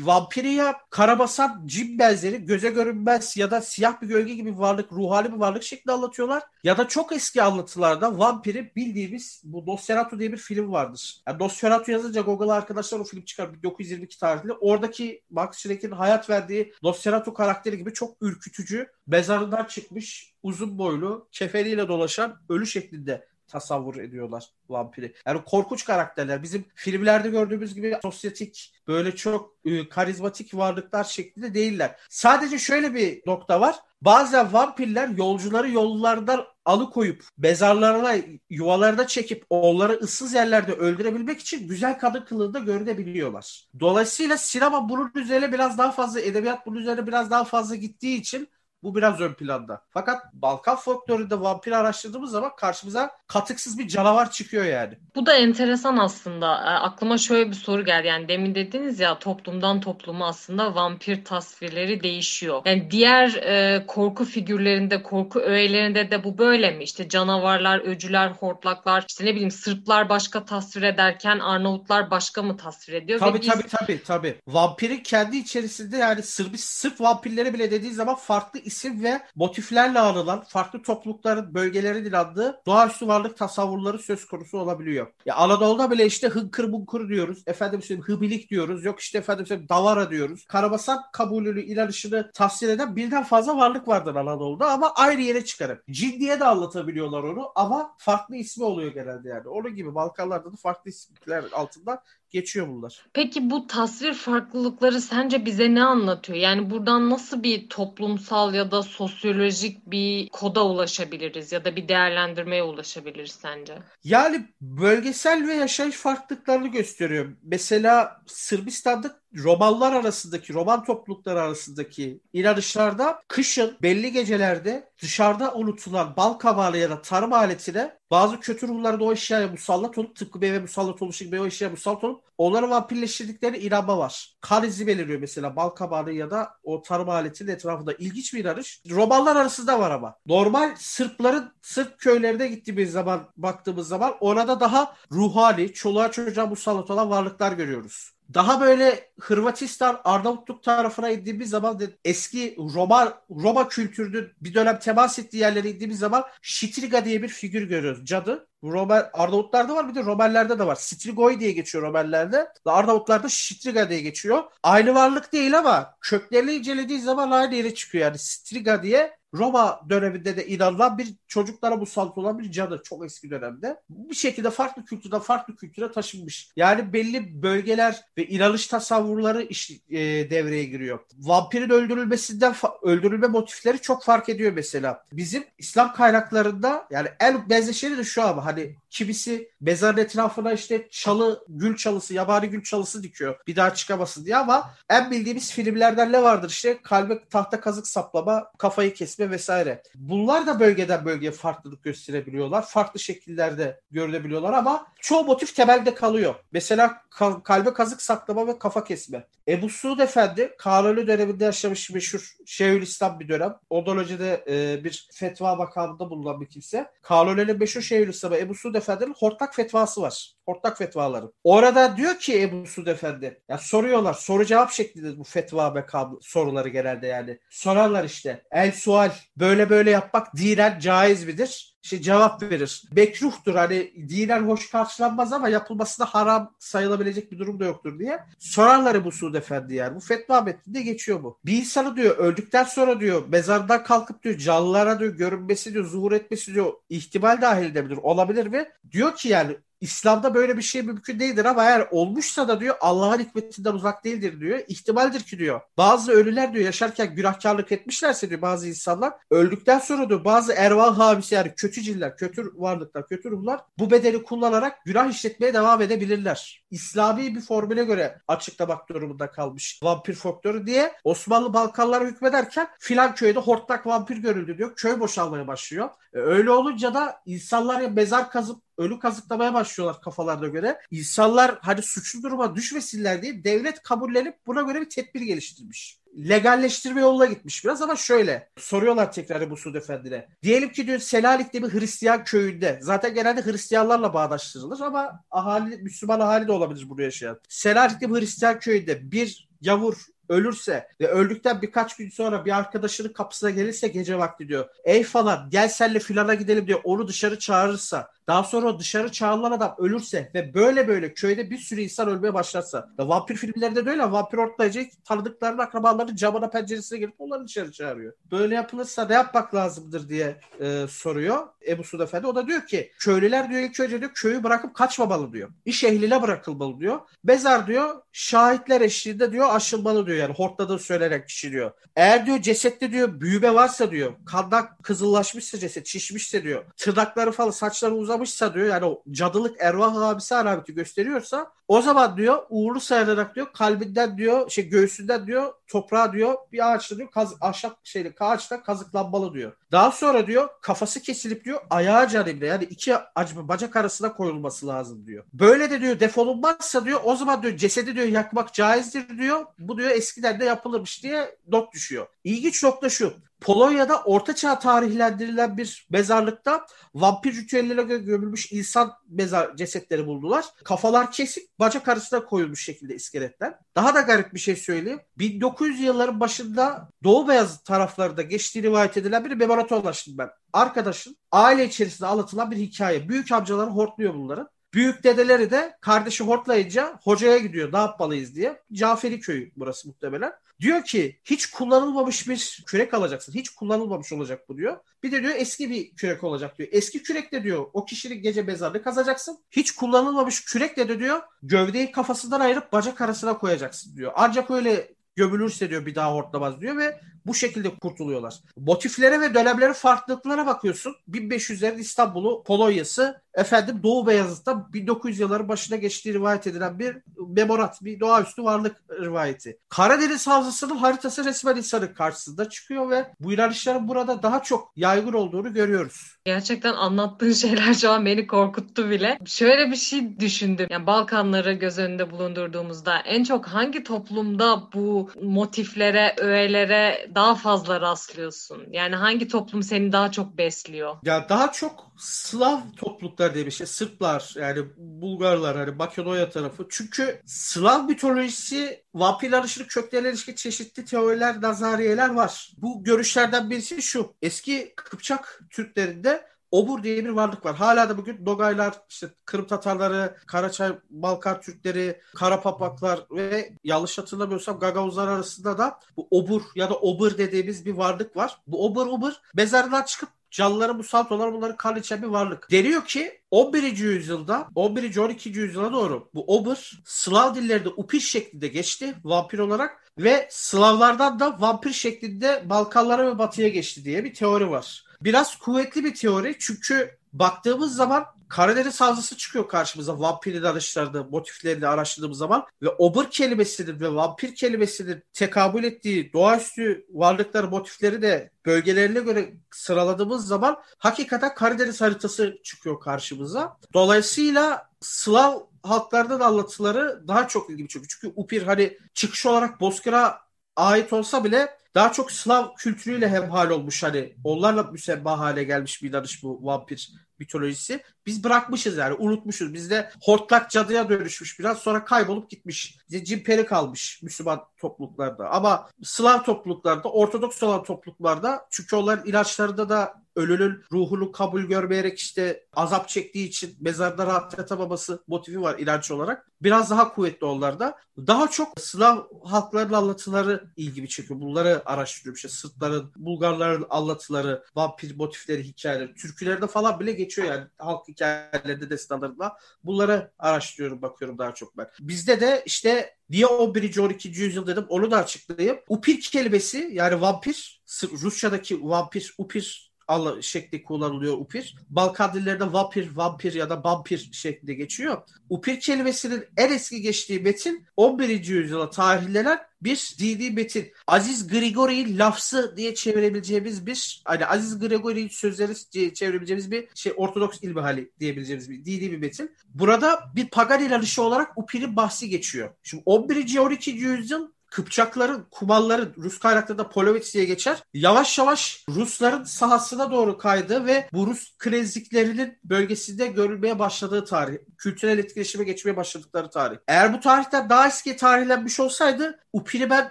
vampiri 0.00 0.52
ya 0.52 0.76
karabasan 0.90 1.62
cin 1.66 1.98
benzeri 1.98 2.46
göze 2.46 2.70
görünmez 2.70 3.36
ya 3.36 3.50
da 3.50 3.60
siyah 3.60 4.02
bir 4.02 4.06
gölge 4.06 4.34
gibi 4.34 4.52
bir 4.52 4.58
varlık, 4.58 4.92
ruhani 4.92 5.32
bir 5.32 5.36
varlık 5.36 5.62
şeklinde 5.62 5.92
anlatıyorlar. 5.92 6.42
Ya 6.64 6.78
da 6.78 6.88
çok 6.88 7.12
eski 7.12 7.42
anlatılarda 7.42 8.18
vampiri 8.18 8.72
bildiğimiz 8.76 9.42
bu 9.44 9.66
Nosferatu 9.66 10.18
diye 10.18 10.32
bir 10.32 10.36
film 10.36 10.72
vardır. 10.72 11.22
Yani 11.28 11.38
Nosferatu 11.38 11.90
yazınca 11.90 12.20
Google'a 12.20 12.54
arkadaşlar 12.54 13.00
o 13.00 13.04
film 13.04 13.22
çıkar 13.22 13.52
1922 13.52 14.18
tarihli. 14.18 14.52
Oradaki 14.52 15.22
Max 15.30 15.58
Schreck'in 15.58 15.90
hayat 15.90 16.30
verdiği 16.30 16.72
Nosferatu 16.82 17.34
karakteri 17.34 17.78
gibi 17.78 17.92
çok 17.92 18.16
ürkütücü, 18.20 18.90
mezarından 19.06 19.64
çıkmış, 19.64 20.34
uzun 20.42 20.78
boylu, 20.78 21.28
kefeniyle 21.32 21.88
dolaşan 21.88 22.40
ölü 22.48 22.66
şeklinde 22.66 23.26
tasavvur 23.46 23.96
ediyorlar 23.96 24.48
vampiri. 24.68 25.14
Yani 25.26 25.44
korkunç 25.44 25.84
karakterler. 25.84 26.42
Bizim 26.42 26.64
filmlerde 26.74 27.30
gördüğümüz 27.30 27.74
gibi 27.74 27.98
sosyetik 28.02 28.74
böyle 28.88 29.16
çok 29.16 29.54
e, 29.64 29.88
karizmatik 29.88 30.56
varlıklar 30.56 31.04
şeklinde 31.04 31.54
değiller. 31.54 31.96
Sadece 32.10 32.58
şöyle 32.58 32.94
bir 32.94 33.22
nokta 33.26 33.60
var. 33.60 33.76
Bazen 34.02 34.52
vampirler 34.52 35.08
yolcuları 35.08 35.70
yollardan 35.70 36.46
alıkoyup 36.64 37.24
mezarlarına 37.38 38.16
yuvalarda 38.50 39.06
çekip 39.06 39.44
onları 39.50 39.92
ıssız 39.92 40.34
yerlerde 40.34 40.72
öldürebilmek 40.72 41.40
için 41.40 41.68
güzel 41.68 41.98
kadın 41.98 42.20
kılığında 42.20 42.58
görünebiliyorlar. 42.58 43.68
Dolayısıyla 43.80 44.36
sinema 44.36 44.88
bunun 44.88 45.12
üzerine 45.14 45.52
biraz 45.52 45.78
daha 45.78 45.92
fazla 45.92 46.20
edebiyat 46.20 46.66
bunun 46.66 46.80
üzerine 46.80 47.06
biraz 47.06 47.30
daha 47.30 47.44
fazla 47.44 47.74
gittiği 47.74 48.16
için 48.16 48.48
bu 48.84 48.94
biraz 48.94 49.20
ön 49.20 49.32
planda. 49.32 49.82
Fakat 49.90 50.34
Balkan 50.34 50.76
folklorunda 50.76 51.40
vampir 51.40 51.72
araştırdığımız 51.72 52.30
zaman 52.30 52.56
karşımıza 52.56 53.10
katıksız 53.26 53.78
bir 53.78 53.88
canavar 53.88 54.30
çıkıyor 54.30 54.64
yani. 54.64 54.98
Bu 55.14 55.26
da 55.26 55.34
enteresan 55.36 55.96
aslında. 55.96 56.46
E, 56.46 56.68
aklıma 56.68 57.18
şöyle 57.18 57.50
bir 57.50 57.54
soru 57.54 57.84
geldi. 57.84 58.06
Yani 58.06 58.28
demin 58.28 58.54
dediniz 58.54 59.00
ya 59.00 59.18
toplumdan 59.18 59.80
topluma 59.80 60.28
aslında 60.28 60.74
vampir 60.74 61.24
tasvirleri 61.24 62.02
değişiyor. 62.02 62.62
Yani 62.64 62.90
diğer 62.90 63.34
e, 63.34 63.86
korku 63.86 64.24
figürlerinde, 64.24 65.02
korku 65.02 65.40
öğelerinde 65.40 66.10
de 66.10 66.24
bu 66.24 66.38
böyle 66.38 66.70
mi? 66.70 66.84
İşte 66.84 67.08
canavarlar, 67.08 67.78
öcüler, 67.78 68.28
hortlaklar, 68.28 69.04
işte 69.08 69.24
ne 69.24 69.30
bileyim 69.30 69.50
Sırplar 69.50 70.08
başka 70.08 70.44
tasvir 70.44 70.82
ederken 70.82 71.38
Arnavutlar 71.38 72.10
başka 72.10 72.42
mı 72.42 72.56
tasvir 72.56 72.94
ediyor? 72.94 73.18
Tabii 73.18 73.40
biz... 73.40 73.48
tabii 73.48 73.68
tabii 73.68 74.02
tabii. 74.02 74.40
Vampirin 74.46 75.02
kendi 75.02 75.36
içerisinde 75.36 75.96
yani 75.96 76.22
Sırp, 76.22 76.60
Sırp 76.60 77.00
vampirleri 77.00 77.54
bile 77.54 77.70
dediği 77.70 77.92
zaman 77.92 78.14
farklı 78.14 78.60
isim 78.74 79.02
ve 79.02 79.22
motiflerle 79.34 79.98
anılan 79.98 80.44
farklı 80.48 80.82
toplulukların 80.82 81.54
bölgelerin 81.54 82.04
inandığı 82.04 82.60
doğaüstü 82.66 83.06
varlık 83.06 83.36
tasavvurları 83.36 83.98
söz 83.98 84.24
konusu 84.24 84.58
olabiliyor. 84.58 85.06
Ya 85.26 85.34
Anadolu'da 85.34 85.90
bile 85.90 86.06
işte 86.06 86.28
hınkır 86.28 86.72
bunkur 86.72 87.08
diyoruz. 87.08 87.42
Efendim 87.46 87.82
söyleyeyim 87.82 88.04
hıbilik 88.06 88.50
diyoruz. 88.50 88.84
Yok 88.84 89.00
işte 89.00 89.18
efendim 89.18 89.46
söyleyeyim 89.46 89.68
davara 89.68 90.10
diyoruz. 90.10 90.44
Karabasan 90.48 91.02
kabulünü, 91.12 91.62
inanışını 91.62 92.30
tahsil 92.34 92.68
eden 92.68 92.96
birden 92.96 93.24
fazla 93.24 93.56
varlık 93.56 93.88
vardır 93.88 94.14
Anadolu'da 94.14 94.70
ama 94.70 94.92
ayrı 94.94 95.20
yere 95.20 95.44
çıkarıp. 95.44 95.84
Cin 95.90 96.20
diye 96.20 96.40
de 96.40 96.44
anlatabiliyorlar 96.44 97.22
onu 97.22 97.52
ama 97.54 97.94
farklı 97.98 98.36
ismi 98.36 98.64
oluyor 98.64 98.92
genelde 98.92 99.28
yani. 99.28 99.48
Onun 99.48 99.74
gibi 99.74 99.94
Balkanlarda 99.94 100.52
da 100.52 100.56
farklı 100.56 100.90
isimler 100.90 101.44
altında 101.52 102.02
geçiyor 102.30 102.68
bunlar. 102.68 103.06
Peki 103.12 103.50
bu 103.50 103.66
tasvir 103.66 104.14
farklılıkları 104.14 105.00
sence 105.00 105.44
bize 105.44 105.74
ne 105.74 105.82
anlatıyor? 105.84 106.38
Yani 106.38 106.70
buradan 106.70 107.10
nasıl 107.10 107.42
bir 107.42 107.68
toplumsal 107.68 108.54
ya 108.54 108.70
da 108.70 108.82
sosyolojik 108.82 109.86
bir 109.86 110.28
koda 110.28 110.66
ulaşabiliriz 110.66 111.52
ya 111.52 111.64
da 111.64 111.76
bir 111.76 111.88
değerlendirmeye 111.88 112.62
ulaşabiliriz 112.62 113.32
sence? 113.32 113.78
Yani 114.04 114.46
bölgesel 114.60 115.48
ve 115.48 115.54
yaşayış 115.54 115.96
farklılıklarını 115.96 116.68
gösteriyor. 116.68 117.36
Mesela 117.42 118.22
Sırbistan'da 118.26 119.23
romanlar 119.36 119.92
arasındaki, 119.92 120.54
roman 120.54 120.84
toplulukları 120.84 121.40
arasındaki 121.40 122.20
inanışlarda 122.32 123.22
kışın 123.28 123.76
belli 123.82 124.12
gecelerde 124.12 124.90
dışarıda 125.02 125.54
unutulan 125.54 126.16
bal 126.16 126.32
kabağına 126.32 126.76
ya 126.76 126.90
da 126.90 127.02
tarım 127.02 127.32
aletine 127.32 127.98
bazı 128.10 128.40
kötü 128.40 128.68
ruhların 128.68 129.00
o 129.00 129.12
eşyaya 129.12 129.48
musallat 129.48 129.98
olup 129.98 130.16
tıpkı 130.16 130.46
eve 130.46 130.58
musallat 130.58 131.02
oluşu 131.02 131.24
gibi 131.24 131.40
o 131.40 131.46
eşyaya 131.46 131.70
musallat 131.70 132.04
olup 132.04 132.24
onları 132.38 132.70
vampirleştirdikleri 132.70 133.58
inanma 133.58 133.98
var. 133.98 134.36
Kan 134.40 134.64
izi 134.64 134.86
beliriyor 134.86 135.20
mesela 135.20 135.56
bal 135.56 135.68
kabağının 135.68 136.12
ya 136.12 136.30
da 136.30 136.50
o 136.62 136.82
tarım 136.82 137.08
aletinin 137.08 137.50
etrafında. 137.50 137.92
ilginç 137.92 138.34
bir 138.34 138.44
inanış. 138.44 138.82
Romanlar 138.90 139.36
arasında 139.36 139.78
var 139.78 139.90
ama. 139.90 140.16
Normal 140.26 140.74
Sırpların 140.78 141.54
Sırp 141.62 141.98
köylerine 141.98 142.48
gittiğimiz 142.48 142.92
zaman 142.92 143.28
baktığımız 143.36 143.88
zaman 143.88 144.14
orada 144.20 144.60
daha 144.60 144.96
ruhani, 145.12 145.72
çoluğa 145.72 146.10
çocuğa 146.10 146.46
musallat 146.46 146.90
olan 146.90 147.10
varlıklar 147.10 147.52
görüyoruz 147.52 148.13
daha 148.34 148.60
böyle 148.60 149.10
Hırvatistan, 149.20 150.00
Arnavutluk 150.04 150.62
tarafına 150.62 151.10
indiğimiz 151.10 151.50
zaman 151.50 151.80
eski 152.04 152.56
Roma 152.58 153.22
Roma 153.30 153.68
kültürünün 153.68 154.32
bir 154.40 154.54
dönem 154.54 154.78
temas 154.78 155.18
ettiği 155.18 155.36
yerlere 155.36 155.70
indiğimiz 155.70 155.98
zaman 155.98 156.24
Şitriga 156.42 157.04
diye 157.04 157.22
bir 157.22 157.28
figür 157.28 157.62
görüyoruz. 157.62 158.04
Cadı. 158.04 158.48
Roman, 158.64 159.10
Arnavutlarda 159.12 159.74
var 159.74 159.88
bir 159.88 159.94
de 159.94 160.04
Romerlerde 160.04 160.58
de 160.58 160.66
var. 160.66 160.74
Strigoi 160.74 161.40
diye 161.40 161.52
geçiyor 161.52 161.84
Romerlerde. 161.84 162.48
Arnavutlarda 162.64 163.28
Şitriga 163.28 163.90
diye 163.90 164.00
geçiyor. 164.00 164.42
Aynı 164.62 164.94
varlık 164.94 165.32
değil 165.32 165.58
ama 165.58 165.96
köklerini 166.00 166.52
incelediği 166.52 167.00
zaman 167.00 167.30
aynı 167.30 167.54
yere 167.54 167.74
çıkıyor. 167.74 168.04
Yani 168.04 168.18
Striga 168.18 168.82
diye 168.82 169.16
Roma 169.34 169.80
döneminde 169.90 170.36
de 170.36 170.46
inanılan 170.46 170.98
bir 170.98 171.14
çocuklara 171.28 171.76
musallat 171.76 172.18
olan 172.18 172.38
bir 172.38 172.52
cadı 172.52 172.82
çok 172.84 173.04
eski 173.04 173.30
dönemde. 173.30 173.80
Bir 173.88 174.14
şekilde 174.14 174.50
farklı 174.50 174.84
kültürden 174.84 175.18
farklı 175.18 175.56
kültüre 175.56 175.92
taşınmış. 175.92 176.50
Yani 176.56 176.92
belli 176.92 177.42
bölgeler 177.42 178.00
ve 178.18 178.26
inanış 178.26 178.66
tasavvurları 178.66 179.42
iş, 179.42 179.70
e, 179.70 179.98
devreye 180.30 180.64
giriyor. 180.64 180.98
Vampirin 181.18 181.70
öldürülmesinden 181.70 182.54
öldürülme 182.82 183.26
motifleri 183.26 183.80
çok 183.80 184.04
fark 184.04 184.28
ediyor 184.28 184.52
mesela. 184.52 185.04
Bizim 185.12 185.44
İslam 185.58 185.92
kaynaklarında 185.92 186.86
yani 186.90 187.08
en 187.20 187.50
benzeşeni 187.50 187.98
de 187.98 188.04
şu 188.04 188.22
ama 188.22 188.46
hani 188.46 188.53
Cadê? 188.54 188.66
Kimisi 188.94 189.50
mezarın 189.60 189.98
etrafına 189.98 190.52
işte 190.52 190.88
çalı, 190.90 191.44
gül 191.48 191.76
çalısı, 191.76 192.14
yabani 192.14 192.46
gül 192.46 192.62
çalısı 192.62 193.02
dikiyor. 193.02 193.40
Bir 193.46 193.56
daha 193.56 193.74
çıkamasın 193.74 194.24
diye 194.24 194.36
ama 194.36 194.74
en 194.90 195.10
bildiğimiz 195.10 195.52
filmlerden 195.52 196.12
ne 196.12 196.22
vardır 196.22 196.48
işte 196.48 196.82
kalbe 196.82 197.24
tahta 197.30 197.60
kazık 197.60 197.86
saplama, 197.86 198.52
kafayı 198.58 198.94
kesme 198.94 199.30
vesaire. 199.30 199.82
Bunlar 199.94 200.46
da 200.46 200.60
bölgeden 200.60 201.04
bölgeye 201.04 201.32
farklılık 201.32 201.82
gösterebiliyorlar. 201.82 202.66
Farklı 202.66 203.00
şekillerde 203.00 203.80
görülebiliyorlar 203.90 204.52
ama 204.52 204.86
çoğu 205.00 205.24
motif 205.24 205.56
temelde 205.56 205.94
kalıyor. 205.94 206.34
Mesela 206.52 207.02
kalbe 207.44 207.72
kazık 207.72 208.02
saklama 208.02 208.46
ve 208.46 208.58
kafa 208.58 208.84
kesme. 208.84 209.26
Ebu 209.48 209.68
Suud 209.68 209.98
Efendi 209.98 210.54
Kanuni 210.58 211.06
döneminde 211.06 211.44
yaşamış 211.44 211.90
meşhur 211.90 212.36
Şeyhülislam 212.46 213.20
bir 213.20 213.28
dönem. 213.28 213.56
Ondan 213.70 213.98
önce 213.98 214.18
de 214.18 214.44
e, 214.48 214.84
bir 214.84 215.08
fetva 215.12 215.54
makamında 215.54 216.10
bulunan 216.10 216.40
bir 216.40 216.46
kimse. 216.46 216.90
Kanuni'nin 217.02 217.58
meşhur 217.58 217.80
Şeyhülislam'ı 217.80 218.36
Ebu 218.36 218.54
Suud 218.54 218.74
Efendi'nin 218.84 219.14
hortlak 219.14 219.54
fetvası 219.54 220.02
var. 220.02 220.34
Hortlak 220.46 220.78
fetvaları. 220.78 221.32
Orada 221.44 221.96
diyor 221.96 222.18
ki 222.18 222.42
Ebu 222.42 222.66
Suud 222.66 222.86
Efendi 222.86 223.42
ya 223.48 223.58
soruyorlar 223.58 224.14
soru 224.14 224.44
cevap 224.44 224.70
şeklinde 224.70 225.18
bu 225.18 225.24
fetva 225.24 225.74
ve 225.74 225.84
soruları 226.20 226.68
genelde 226.68 227.06
yani. 227.06 227.38
Sorarlar 227.50 228.04
işte. 228.04 228.44
El 228.50 228.72
sual 228.72 229.10
böyle 229.36 229.70
böyle 229.70 229.90
yapmak 229.90 230.36
dinen 230.36 230.78
caiz 230.78 231.24
midir? 231.24 231.74
şey 231.84 232.00
cevap 232.00 232.42
verir. 232.42 232.82
Mekruhtur 232.92 233.54
hani 233.54 233.92
dinen 234.08 234.42
hoş 234.42 234.70
karşılanmaz 234.70 235.32
ama 235.32 235.48
yapılması 235.48 236.00
da 236.00 236.04
haram 236.04 236.54
sayılabilecek 236.58 237.32
bir 237.32 237.38
durum 237.38 237.60
da 237.60 237.64
yoktur 237.64 237.98
diye. 237.98 238.20
Sorarlar 238.38 239.04
bu 239.04 239.12
Suud 239.12 239.34
Efendi 239.34 239.74
yani. 239.74 239.96
Bu 239.96 240.00
fetva 240.00 240.40
metninde 240.40 240.82
geçiyor 240.82 241.22
bu. 241.22 241.38
Bir 241.44 241.56
insanı 241.56 241.96
diyor 241.96 242.16
öldükten 242.16 242.64
sonra 242.64 243.00
diyor 243.00 243.22
mezardan 243.28 243.84
kalkıp 243.84 244.22
diyor 244.22 244.38
canlılara 244.38 245.00
diyor 245.00 245.14
görünmesi 245.14 245.74
diyor 245.74 245.84
zuhur 245.84 246.12
etmesi 246.12 246.54
diyor 246.54 246.72
ihtimal 246.88 247.40
dahil 247.40 247.64
edebilir 247.64 247.96
olabilir 247.96 248.46
mi? 248.46 248.68
Diyor 248.92 249.14
ki 249.14 249.28
yani 249.28 249.56
İslam'da 249.84 250.34
böyle 250.34 250.56
bir 250.56 250.62
şey 250.62 250.82
mümkün 250.82 251.20
değildir 251.20 251.44
ama 251.44 251.64
eğer 251.64 251.88
olmuşsa 251.90 252.48
da 252.48 252.60
diyor 252.60 252.76
Allah'ın 252.80 253.18
hikmetinden 253.18 253.72
uzak 253.72 254.04
değildir 254.04 254.40
diyor. 254.40 254.60
İhtimaldir 254.68 255.20
ki 255.20 255.38
diyor. 255.38 255.60
Bazı 255.76 256.12
ölüler 256.12 256.52
diyor 256.52 256.64
yaşarken 256.64 257.14
günahkarlık 257.14 257.72
etmişlerse 257.72 258.30
diyor 258.30 258.42
bazı 258.42 258.68
insanlar 258.68 259.12
öldükten 259.30 259.78
sonra 259.78 260.08
diyor 260.08 260.24
bazı 260.24 260.52
ervah 260.52 260.98
habisi 260.98 261.34
yani 261.34 261.52
kötü 261.56 261.82
ciller, 261.82 262.16
kötü 262.16 262.52
varlıklar, 262.54 263.06
kötü 263.06 263.30
ruhlar 263.30 263.60
bu 263.78 263.90
bedeli 263.90 264.22
kullanarak 264.22 264.84
günah 264.84 265.10
işletmeye 265.10 265.54
devam 265.54 265.82
edebilirler. 265.82 266.64
İslami 266.70 267.34
bir 267.34 267.40
formüle 267.40 267.84
göre 267.84 268.20
açıklamak 268.28 268.88
durumunda 268.88 269.30
kalmış 269.30 269.80
vampir 269.82 270.14
folkloru 270.14 270.66
diye 270.66 270.92
Osmanlı 271.04 271.54
Balkanlara 271.54 272.04
hükmederken 272.04 272.68
filan 272.78 273.14
köyde 273.14 273.38
hortlak 273.38 273.86
vampir 273.86 274.16
görüldü 274.16 274.58
diyor. 274.58 274.74
Köy 274.76 275.00
boşalmaya 275.00 275.46
başlıyor. 275.46 275.90
E, 276.14 276.18
öyle 276.18 276.50
olunca 276.50 276.94
da 276.94 277.20
insanlar 277.26 277.80
ya 277.80 277.88
mezar 277.88 278.30
kazıp 278.30 278.64
ölü 278.78 278.98
kazıklamaya 278.98 279.54
başlıyorlar 279.54 280.00
kafalarına 280.00 280.48
göre. 280.48 280.80
İnsanlar 280.90 281.58
hani 281.60 281.82
suçlu 281.82 282.22
duruma 282.22 282.56
düşmesinler 282.56 283.22
diye 283.22 283.44
devlet 283.44 283.82
kabullenip 283.82 284.46
buna 284.46 284.62
göre 284.62 284.80
bir 284.80 284.90
tedbir 284.90 285.20
geliştirmiş. 285.20 285.98
Legalleştirme 286.18 287.00
yoluna 287.00 287.26
gitmiş 287.26 287.64
biraz 287.64 287.82
ama 287.82 287.96
şöyle 287.96 288.48
soruyorlar 288.58 289.12
tekrar 289.12 289.50
bu 289.50 289.56
Suud 289.56 289.74
Efendi'ne. 289.74 290.28
Diyelim 290.42 290.72
ki 290.72 290.86
diyor 290.86 290.98
Selanik'te 290.98 291.62
bir 291.62 291.80
Hristiyan 291.80 292.24
köyünde 292.24 292.78
zaten 292.82 293.14
genelde 293.14 293.44
Hristiyanlarla 293.44 294.14
bağdaştırılır 294.14 294.80
ama 294.80 295.24
ahali, 295.30 295.76
Müslüman 295.76 296.20
ahali 296.20 296.48
de 296.48 296.52
olabilir 296.52 296.88
buraya 296.88 297.04
yaşayan. 297.04 297.40
Selanik'te 297.48 298.10
bir 298.10 298.20
Hristiyan 298.20 298.58
köyünde 298.58 299.12
bir 299.12 299.48
yavur 299.60 300.13
ölürse 300.28 300.88
ve 301.00 301.08
öldükten 301.08 301.62
birkaç 301.62 301.96
gün 301.96 302.10
sonra 302.10 302.44
bir 302.44 302.56
arkadaşının 302.56 303.12
kapısına 303.12 303.50
gelirse 303.50 303.88
gece 303.88 304.18
vakti 304.18 304.48
diyor. 304.48 304.68
Ey 304.84 305.02
falan 305.02 305.48
gel 305.50 305.68
senle 305.68 305.98
filana 305.98 306.34
gidelim 306.34 306.66
diyor. 306.66 306.80
Onu 306.84 307.08
dışarı 307.08 307.38
çağırırsa 307.38 308.14
daha 308.26 308.42
sonra 308.42 308.78
dışarı 308.78 309.12
çağrılan 309.12 309.52
adam 309.52 309.74
ölürse 309.78 310.30
ve 310.34 310.54
böyle 310.54 310.88
böyle 310.88 311.14
köyde 311.14 311.50
bir 311.50 311.58
sürü 311.58 311.80
insan 311.80 312.08
ölmeye 312.08 312.34
başlarsa. 312.34 312.88
Ya 312.98 313.08
vampir 313.08 313.36
filmlerinde 313.36 313.86
de 313.86 313.90
öyle. 313.90 314.12
Vampir 314.12 314.38
ortlayacak 314.38 314.86
tanıdıklarını 315.04 315.62
akrabalarını 315.62 316.16
camına 316.16 316.50
penceresine 316.50 316.98
gelip 316.98 317.14
onları 317.18 317.44
dışarı 317.44 317.72
çağırıyor. 317.72 318.12
Böyle 318.30 318.54
yapılırsa 318.54 319.06
ne 319.06 319.14
yapmak 319.14 319.54
lazımdır 319.54 320.08
diye 320.08 320.40
e, 320.60 320.86
soruyor 320.88 321.46
Ebu 321.68 321.84
Suud 321.84 322.00
Efendi. 322.00 322.26
O 322.26 322.34
da 322.34 322.46
diyor 322.46 322.66
ki 322.66 322.92
köylüler 322.98 323.50
diyor 323.50 323.60
ilk 323.60 323.80
önce 323.80 324.00
diyor 324.00 324.12
köyü 324.14 324.42
bırakıp 324.42 324.74
kaçmamalı 324.74 325.32
diyor. 325.32 325.50
İş 325.64 325.84
ehline 325.84 326.22
bırakılmalı 326.22 326.80
diyor. 326.80 327.00
Mezar 327.24 327.66
diyor 327.66 328.02
şahitler 328.12 328.80
eşliğinde 328.80 329.32
diyor 329.32 329.46
aşılmalı 329.50 330.06
diyor 330.06 330.13
yani 330.16 330.34
hortladığı 330.34 330.78
söylenerek 330.78 331.28
kişi 331.28 331.52
diyor. 331.52 331.72
Eğer 331.96 332.26
diyor 332.26 332.40
cesette 332.42 332.92
diyor 332.92 333.20
büyüme 333.20 333.54
varsa 333.54 333.90
diyor 333.90 334.12
kandan 334.26 334.68
kızıllaşmışsa 334.82 335.58
ceset 335.58 335.86
şişmişse 335.86 336.42
diyor 336.42 336.64
tırnakları 336.76 337.32
falan 337.32 337.50
saçları 337.50 337.94
uzamışsa 337.94 338.54
diyor 338.54 338.66
yani 338.66 338.84
o 338.84 339.02
cadılık 339.10 339.60
ervah 339.60 339.96
abisi 339.96 340.34
alameti 340.34 340.74
gösteriyorsa 340.74 341.52
o 341.68 341.82
zaman 341.82 342.16
diyor 342.16 342.42
uğurlu 342.50 342.80
sayılarak 342.80 343.34
diyor 343.34 343.52
kalbinden 343.52 344.18
diyor 344.18 344.50
şey 344.50 344.68
göğsünden 344.68 345.26
diyor 345.26 345.52
toprağa 345.66 346.12
diyor 346.12 346.34
bir 346.52 346.72
ağaçta 346.72 346.96
diyor 346.96 347.10
kaz, 347.10 347.34
ahşap 347.40 347.78
şeyle 347.84 348.14
ağaçta 348.20 348.62
kazıklanmalı 348.62 349.34
diyor. 349.34 349.52
Daha 349.72 349.90
sonra 349.90 350.26
diyor 350.26 350.48
kafası 350.62 351.00
kesilip 351.02 351.44
diyor 351.44 351.60
ayağı 351.70 352.08
canimle 352.08 352.46
yani 352.46 352.64
iki 352.64 352.96
acı 353.14 353.48
bacak 353.48 353.76
arasına 353.76 354.14
koyulması 354.14 354.66
lazım 354.66 355.06
diyor. 355.06 355.24
Böyle 355.32 355.70
de 355.70 355.80
diyor 355.80 356.00
defolunmazsa 356.00 356.84
diyor 356.84 357.00
o 357.04 357.16
zaman 357.16 357.42
diyor 357.42 357.56
cesedi 357.56 357.94
diyor 357.94 358.06
yakmak 358.06 358.54
caizdir 358.54 359.18
diyor. 359.18 359.46
Bu 359.58 359.78
diyor 359.78 359.90
eskiden 359.90 360.40
de 360.40 360.44
yapılırmış 360.44 361.02
diye 361.02 361.36
not 361.48 361.74
düşüyor. 361.74 362.06
İlginç 362.24 362.64
nokta 362.64 362.88
şu. 362.88 363.14
Polonya'da 363.44 364.02
ortaçağ 364.02 364.58
tarihlendirilen 364.58 365.56
bir 365.56 365.86
mezarlıkta 365.90 366.66
vampir 366.94 367.36
ritüellerine 367.36 367.82
gömülmüş 367.82 368.52
insan 368.52 368.92
mezar 369.08 369.56
cesetleri 369.56 370.06
buldular. 370.06 370.44
Kafalar 370.64 371.12
kesik, 371.12 371.58
bacak 371.58 371.88
arasına 371.88 372.24
koyulmuş 372.24 372.64
şekilde 372.64 372.94
iskeletler. 372.94 373.54
Daha 373.76 373.94
da 373.94 374.00
garip 374.00 374.34
bir 374.34 374.38
şey 374.38 374.56
söyleyeyim. 374.56 375.00
1900 375.18 375.80
yılların 375.80 376.20
başında 376.20 376.88
Doğu 377.04 377.28
Beyaz 377.28 377.62
taraflarında 377.62 378.22
geçtiği 378.22 378.62
rivayet 378.62 378.96
edilen 378.96 379.24
bir 379.24 379.30
memorata 379.30 379.76
ulaştım 379.76 380.18
ben. 380.18 380.30
Arkadaşın 380.52 381.16
aile 381.32 381.64
içerisinde 381.64 382.08
anlatılan 382.08 382.50
bir 382.50 382.56
hikaye. 382.56 383.08
Büyük 383.08 383.32
amcaları 383.32 383.70
hortluyor 383.70 384.14
bunların. 384.14 384.48
Büyük 384.74 385.04
dedeleri 385.04 385.50
de 385.50 385.76
kardeşi 385.80 386.24
hortlayınca 386.24 386.98
hocaya 387.02 387.38
gidiyor 387.38 387.72
ne 387.72 387.78
yapmalıyız 387.78 388.34
diye. 388.34 388.62
Caferi 388.72 389.20
köyü 389.20 389.52
burası 389.56 389.88
muhtemelen. 389.88 390.32
Diyor 390.60 390.84
ki 390.84 391.20
hiç 391.24 391.46
kullanılmamış 391.50 392.28
bir 392.28 392.62
kürek 392.66 392.94
alacaksın. 392.94 393.32
Hiç 393.32 393.50
kullanılmamış 393.50 394.12
olacak 394.12 394.48
bu 394.48 394.56
diyor. 394.56 394.76
Bir 395.02 395.12
de 395.12 395.22
diyor 395.22 395.34
eski 395.36 395.70
bir 395.70 395.94
kürek 395.94 396.24
olacak 396.24 396.58
diyor. 396.58 396.68
Eski 396.72 397.02
kürekle 397.02 397.42
diyor 397.42 397.66
o 397.72 397.84
kişinin 397.84 398.22
gece 398.22 398.42
mezarını 398.42 398.82
kazacaksın. 398.82 399.38
Hiç 399.50 399.72
kullanılmamış 399.72 400.44
kürekle 400.44 400.88
de 400.88 400.98
diyor 400.98 401.20
gövdeyi 401.42 401.92
kafasından 401.92 402.40
ayırıp 402.40 402.72
bacak 402.72 403.00
arasına 403.00 403.38
koyacaksın 403.38 403.96
diyor. 403.96 404.12
Ancak 404.14 404.50
öyle 404.50 404.94
gömülürse 405.16 405.70
diyor 405.70 405.86
bir 405.86 405.94
daha 405.94 406.14
hortlamaz 406.14 406.60
diyor 406.60 406.76
ve 406.76 407.00
bu 407.26 407.34
şekilde 407.34 407.70
kurtuluyorlar. 407.74 408.34
Motiflere 408.56 409.20
ve 409.20 409.34
dönemlerin 409.34 409.72
farklılıklarına 409.72 410.46
bakıyorsun. 410.46 410.96
1500'lerin 411.10 411.78
İstanbul'u, 411.78 412.42
Polonya'sı, 412.44 413.24
efendim 413.34 413.80
Doğu 413.82 414.06
Beyazıt'ta 414.06 414.72
1900 414.72 415.20
yılların 415.20 415.48
başına 415.48 415.76
geçtiği 415.76 416.14
rivayet 416.14 416.46
edilen 416.46 416.78
bir 416.78 416.96
memorat, 417.28 417.84
bir 417.84 418.00
doğaüstü 418.00 418.44
varlık 418.44 418.76
rivayeti. 418.90 419.58
Karadeniz 419.68 420.26
Havzası'nın 420.26 420.76
haritası 420.76 421.24
resmen 421.24 421.56
insanın 421.56 421.86
karşısında 421.86 422.48
çıkıyor 422.48 422.90
ve 422.90 423.12
bu 423.20 423.32
inanışların 423.32 423.88
burada 423.88 424.22
daha 424.22 424.42
çok 424.42 424.72
yaygın 424.76 425.12
olduğunu 425.12 425.54
görüyoruz. 425.54 426.16
Gerçekten 426.24 426.72
anlattığın 426.72 427.32
şeyler 427.44 427.74
şu 427.74 427.90
an 427.90 428.06
beni 428.06 428.26
korkuttu 428.26 428.90
bile. 428.90 429.18
Şöyle 429.26 429.70
bir 429.70 429.76
şey 429.76 430.20
düşündüm. 430.20 430.66
Yani 430.70 430.86
Balkanları 430.86 431.52
göz 431.52 431.78
önünde 431.78 432.10
bulundurduğumuzda 432.10 432.98
en 432.98 433.24
çok 433.24 433.46
hangi 433.46 433.84
toplumda 433.84 434.62
bu 434.74 435.10
motiflere, 435.22 436.14
öğelere 436.18 437.08
daha 437.14 437.34
fazla 437.34 437.80
rastlıyorsun? 437.80 438.66
Yani 438.70 438.96
hangi 438.96 439.28
toplum 439.28 439.62
seni 439.62 439.92
daha 439.92 440.10
çok 440.12 440.38
besliyor? 440.38 440.96
Ya 441.04 441.28
daha 441.28 441.52
çok 441.52 441.92
Slav 441.98 442.60
topluluklar 442.76 443.34
diye 443.34 443.46
bir 443.46 443.50
şey. 443.50 443.66
Sırplar 443.66 444.34
yani 444.36 444.64
Bulgarlar 444.76 445.56
hani 445.56 445.70
Makedonya 445.70 446.30
tarafı. 446.30 446.66
Çünkü 446.70 447.22
Slav 447.26 447.84
mitolojisi 447.84 448.84
vampir 448.94 449.32
arışılık 449.32 449.70
köklerine 449.70 450.08
ilişkin 450.08 450.34
çeşitli 450.34 450.84
teoriler, 450.84 451.42
nazariyeler 451.42 452.14
var. 452.14 452.52
Bu 452.58 452.84
görüşlerden 452.84 453.50
birisi 453.50 453.82
şu. 453.82 454.14
Eski 454.22 454.72
Kıpçak 454.76 455.40
Türklerinde 455.50 456.33
Obur 456.54 456.82
diye 456.82 457.04
bir 457.04 457.10
varlık 457.10 457.44
var. 457.44 457.56
Hala 457.56 457.88
da 457.88 457.98
bugün 457.98 458.26
Dogaylar, 458.26 458.74
işte 458.88 459.08
Kırım 459.24 459.46
Tatarları, 459.46 460.16
Karaçay, 460.26 460.72
Balkan 460.90 461.40
Türkleri, 461.40 462.00
Karapapaklar 462.14 463.00
ve 463.10 463.52
yanlış 463.64 463.98
hatırlamıyorsam 463.98 464.58
Gagavuzlar 464.58 465.08
arasında 465.08 465.58
da 465.58 465.80
bu 465.96 466.08
Obur 466.10 466.42
ya 466.54 466.70
da 466.70 466.74
Obur 466.74 467.18
dediğimiz 467.18 467.66
bir 467.66 467.72
varlık 467.72 468.16
var. 468.16 468.38
Bu 468.46 468.66
Obur 468.66 468.86
Obur 468.86 469.12
mezarından 469.34 469.82
çıkıp 469.82 470.08
canlılara 470.30 470.72
musallat 470.74 471.12
olan 471.12 471.34
bunları 471.34 471.56
kan 471.56 471.76
içen 471.76 472.02
bir 472.02 472.08
varlık. 472.08 472.50
Deniyor 472.50 472.84
ki 472.84 473.20
11. 473.30 473.62
yüzyılda 473.62 474.48
11. 474.54 474.96
12. 474.96 475.28
yüzyıla 475.28 475.72
doğru 475.72 476.08
bu 476.14 476.36
Obur 476.36 476.70
Slav 476.84 477.34
dillerinde 477.34 477.68
upir 477.68 478.00
şeklinde 478.00 478.48
geçti 478.48 478.94
vampir 479.04 479.38
olarak 479.38 479.92
ve 479.98 480.28
Slavlardan 480.30 481.20
da 481.20 481.40
vampir 481.40 481.72
şeklinde 481.72 482.42
Balkanlara 482.44 483.06
ve 483.06 483.18
Batı'ya 483.18 483.48
geçti 483.48 483.84
diye 483.84 484.04
bir 484.04 484.14
teori 484.14 484.50
var. 484.50 484.84
Biraz 485.04 485.38
kuvvetli 485.38 485.84
bir 485.84 485.94
teori 485.94 486.36
çünkü 486.38 486.98
baktığımız 487.12 487.76
zaman 487.76 488.04
Karadeniz 488.28 488.80
havzası 488.80 489.16
çıkıyor 489.16 489.48
karşımıza 489.48 490.00
vampirin 490.00 490.42
arayışlarını, 490.42 491.04
motiflerini 491.04 491.66
araştırdığımız 491.66 492.18
zaman 492.18 492.46
ve 492.62 492.68
obur 492.68 493.10
kelimesinin 493.10 493.80
ve 493.80 493.94
vampir 493.94 494.34
kelimesinin 494.34 495.02
tekabül 495.12 495.64
ettiği 495.64 496.12
doğaüstü 496.12 496.86
varlıkları, 496.90 497.48
motifleri 497.48 498.02
de 498.02 498.30
bölgelerine 498.46 499.00
göre 499.00 499.34
sıraladığımız 499.50 500.26
zaman 500.26 500.62
hakikaten 500.78 501.34
Karadeniz 501.34 501.80
haritası 501.80 502.38
çıkıyor 502.42 502.80
karşımıza. 502.80 503.56
Dolayısıyla 503.74 504.70
Slav 504.80 505.40
halklarının 505.62 506.20
anlatıları 506.20 507.08
daha 507.08 507.28
çok 507.28 507.50
ilgimi 507.50 507.68
çekiyor. 507.68 507.96
Çünkü 508.00 508.14
Upir 508.16 508.42
hani 508.42 508.78
çıkış 508.94 509.26
olarak 509.26 509.60
Bozkır'a 509.60 510.20
ait 510.56 510.92
olsa 510.92 511.24
bile 511.24 511.63
daha 511.74 511.92
çok 511.92 512.12
Slav 512.12 512.54
kültürüyle 512.58 513.08
hemhal 513.08 513.50
olmuş 513.50 513.82
hani 513.82 514.16
onlarla 514.24 514.62
müsebba 514.62 515.18
hale 515.18 515.44
gelmiş 515.44 515.82
bir 515.82 515.88
inanış 515.88 516.22
bu 516.22 516.46
vampir 516.46 516.92
mitolojisi. 517.18 517.82
Biz 518.06 518.24
bırakmışız 518.24 518.76
yani 518.76 518.94
unutmuşuz. 518.94 519.54
Bizde 519.54 519.90
hortlak 520.02 520.50
cadıya 520.50 520.88
dönüşmüş 520.88 521.38
biraz 521.38 521.58
sonra 521.58 521.84
kaybolup 521.84 522.30
gitmiş. 522.30 522.78
Cimperi 523.02 523.46
kalmış 523.46 524.02
Müslüman 524.02 524.40
topluluklarda. 524.58 525.30
Ama 525.30 525.70
Slav 525.82 526.22
topluluklarda, 526.22 526.88
Ortodoks 526.88 527.42
olan 527.42 527.62
topluluklarda 527.62 528.46
çünkü 528.50 528.76
onların 528.76 529.06
ilaçlarında 529.06 529.68
da 529.68 530.04
ölünün 530.16 530.62
ruhunu 530.72 531.12
kabul 531.12 531.42
görmeyerek 531.42 531.98
işte 531.98 532.46
azap 532.52 532.88
çektiği 532.88 533.28
için 533.28 533.56
mezarda 533.60 534.06
rahat 534.06 534.38
yatamaması 534.38 535.02
motifi 535.08 535.40
var 535.40 535.58
inanç 535.58 535.90
olarak. 535.90 536.30
Biraz 536.42 536.70
daha 536.70 536.94
kuvvetli 536.94 537.26
onlarda. 537.26 537.78
Daha 537.96 538.30
çok 538.30 538.60
Slav 538.60 538.98
halkların 539.24 539.72
anlatıları 539.72 540.44
ilgimi 540.56 540.88
çekiyor. 540.88 541.20
Bunları 541.20 541.62
araştırıyorum. 541.66 542.16
İşte 542.16 542.28
Sırpların, 542.28 542.92
Bulgarların 542.96 543.66
anlatıları, 543.70 544.44
vampir 544.54 544.96
motifleri, 544.96 545.42
hikayeleri. 545.42 545.94
Türkülerde 545.94 546.46
falan 546.46 546.80
bile 546.80 546.92
geçiyor 547.04 547.28
yani 547.28 547.46
halk 547.58 547.88
hikayelerinde, 547.88 548.70
destanlarında. 548.70 549.36
Bunları 549.64 550.10
araştırıyorum, 550.18 550.82
bakıyorum 550.82 551.18
daha 551.18 551.34
çok 551.34 551.56
ben. 551.56 551.66
Bizde 551.80 552.20
de 552.20 552.42
işte 552.46 552.94
Niye 553.10 553.26
11. 553.26 553.78
12. 553.78 554.08
yüzyıl 554.08 554.46
dedim 554.46 554.64
onu 554.68 554.90
da 554.90 554.96
açıklayayım. 554.96 555.58
Upir 555.68 556.00
kelimesi 556.00 556.70
yani 556.72 557.00
vampir 557.00 557.62
Rusçadaki 557.82 558.62
vampir, 558.62 559.14
upir 559.18 559.73
Allah 559.88 560.22
şekli 560.22 560.62
kullanılıyor 560.62 561.18
upir. 561.18 561.56
Balkan 561.70 562.14
dillerinde 562.14 562.52
vapir, 562.52 562.96
vampir 562.96 563.32
ya 563.32 563.50
da 563.50 563.64
vampir 563.64 564.10
şeklinde 564.12 564.54
geçiyor. 564.54 565.02
Upir 565.30 565.60
kelimesinin 565.60 566.24
en 566.36 566.52
eski 566.52 566.80
geçtiği 566.80 567.20
metin 567.20 567.66
11. 567.76 568.26
yüzyıla 568.26 568.70
tarihlenen 568.70 569.38
bir 569.64 569.94
dini 569.98 570.30
metin. 570.30 570.72
Aziz 570.86 571.28
Grigori'nin 571.28 571.98
lafzı 571.98 572.56
diye 572.56 572.74
çevirebileceğimiz 572.74 573.66
bir 573.66 574.02
hani 574.04 574.26
Aziz 574.26 574.58
Grigori'nin 574.58 575.08
sözleri 575.08 575.52
diye 575.72 575.94
çevirebileceğimiz 575.94 576.50
bir 576.50 576.68
şey 576.74 576.92
Ortodoks 576.96 577.38
ilmihali 577.42 577.92
diyebileceğimiz 578.00 578.50
bir 578.50 578.64
dini 578.64 578.92
bir 578.92 578.98
metin. 578.98 579.36
Burada 579.48 580.00
bir 580.16 580.28
pagan 580.28 580.62
inanışı 580.62 581.02
olarak 581.02 581.38
Upir'in 581.38 581.76
bahsi 581.76 582.08
geçiyor. 582.08 582.50
Şimdi 582.62 582.82
11. 582.86 583.38
12. 583.38 583.70
yüzyıl 583.70 584.28
Kıpçakların, 584.54 585.26
Kumalların 585.30 585.94
Rus 585.96 586.18
kaynaklarında 586.18 586.68
Polovets 586.68 587.14
diye 587.14 587.24
geçer. 587.24 587.62
Yavaş 587.74 588.18
yavaş 588.18 588.64
Rusların 588.68 589.24
sahasına 589.24 589.90
doğru 589.90 590.18
kaydı 590.18 590.66
ve 590.66 590.88
bu 590.92 591.06
Rus 591.06 591.38
krezliklerinin 591.38 592.38
bölgesinde 592.44 593.06
görülmeye 593.06 593.58
başladığı 593.58 594.04
tarih. 594.04 594.38
Kültürel 594.58 594.98
etkileşime 594.98 595.44
geçmeye 595.44 595.76
başladıkları 595.76 596.30
tarih. 596.30 596.56
Eğer 596.68 596.92
bu 596.92 597.00
tarihten 597.00 597.50
daha 597.50 597.66
eski 597.66 597.96
tarihlenmiş 597.96 598.60
olsaydı 598.60 599.18
Upin'i 599.32 599.70
ben 599.70 599.90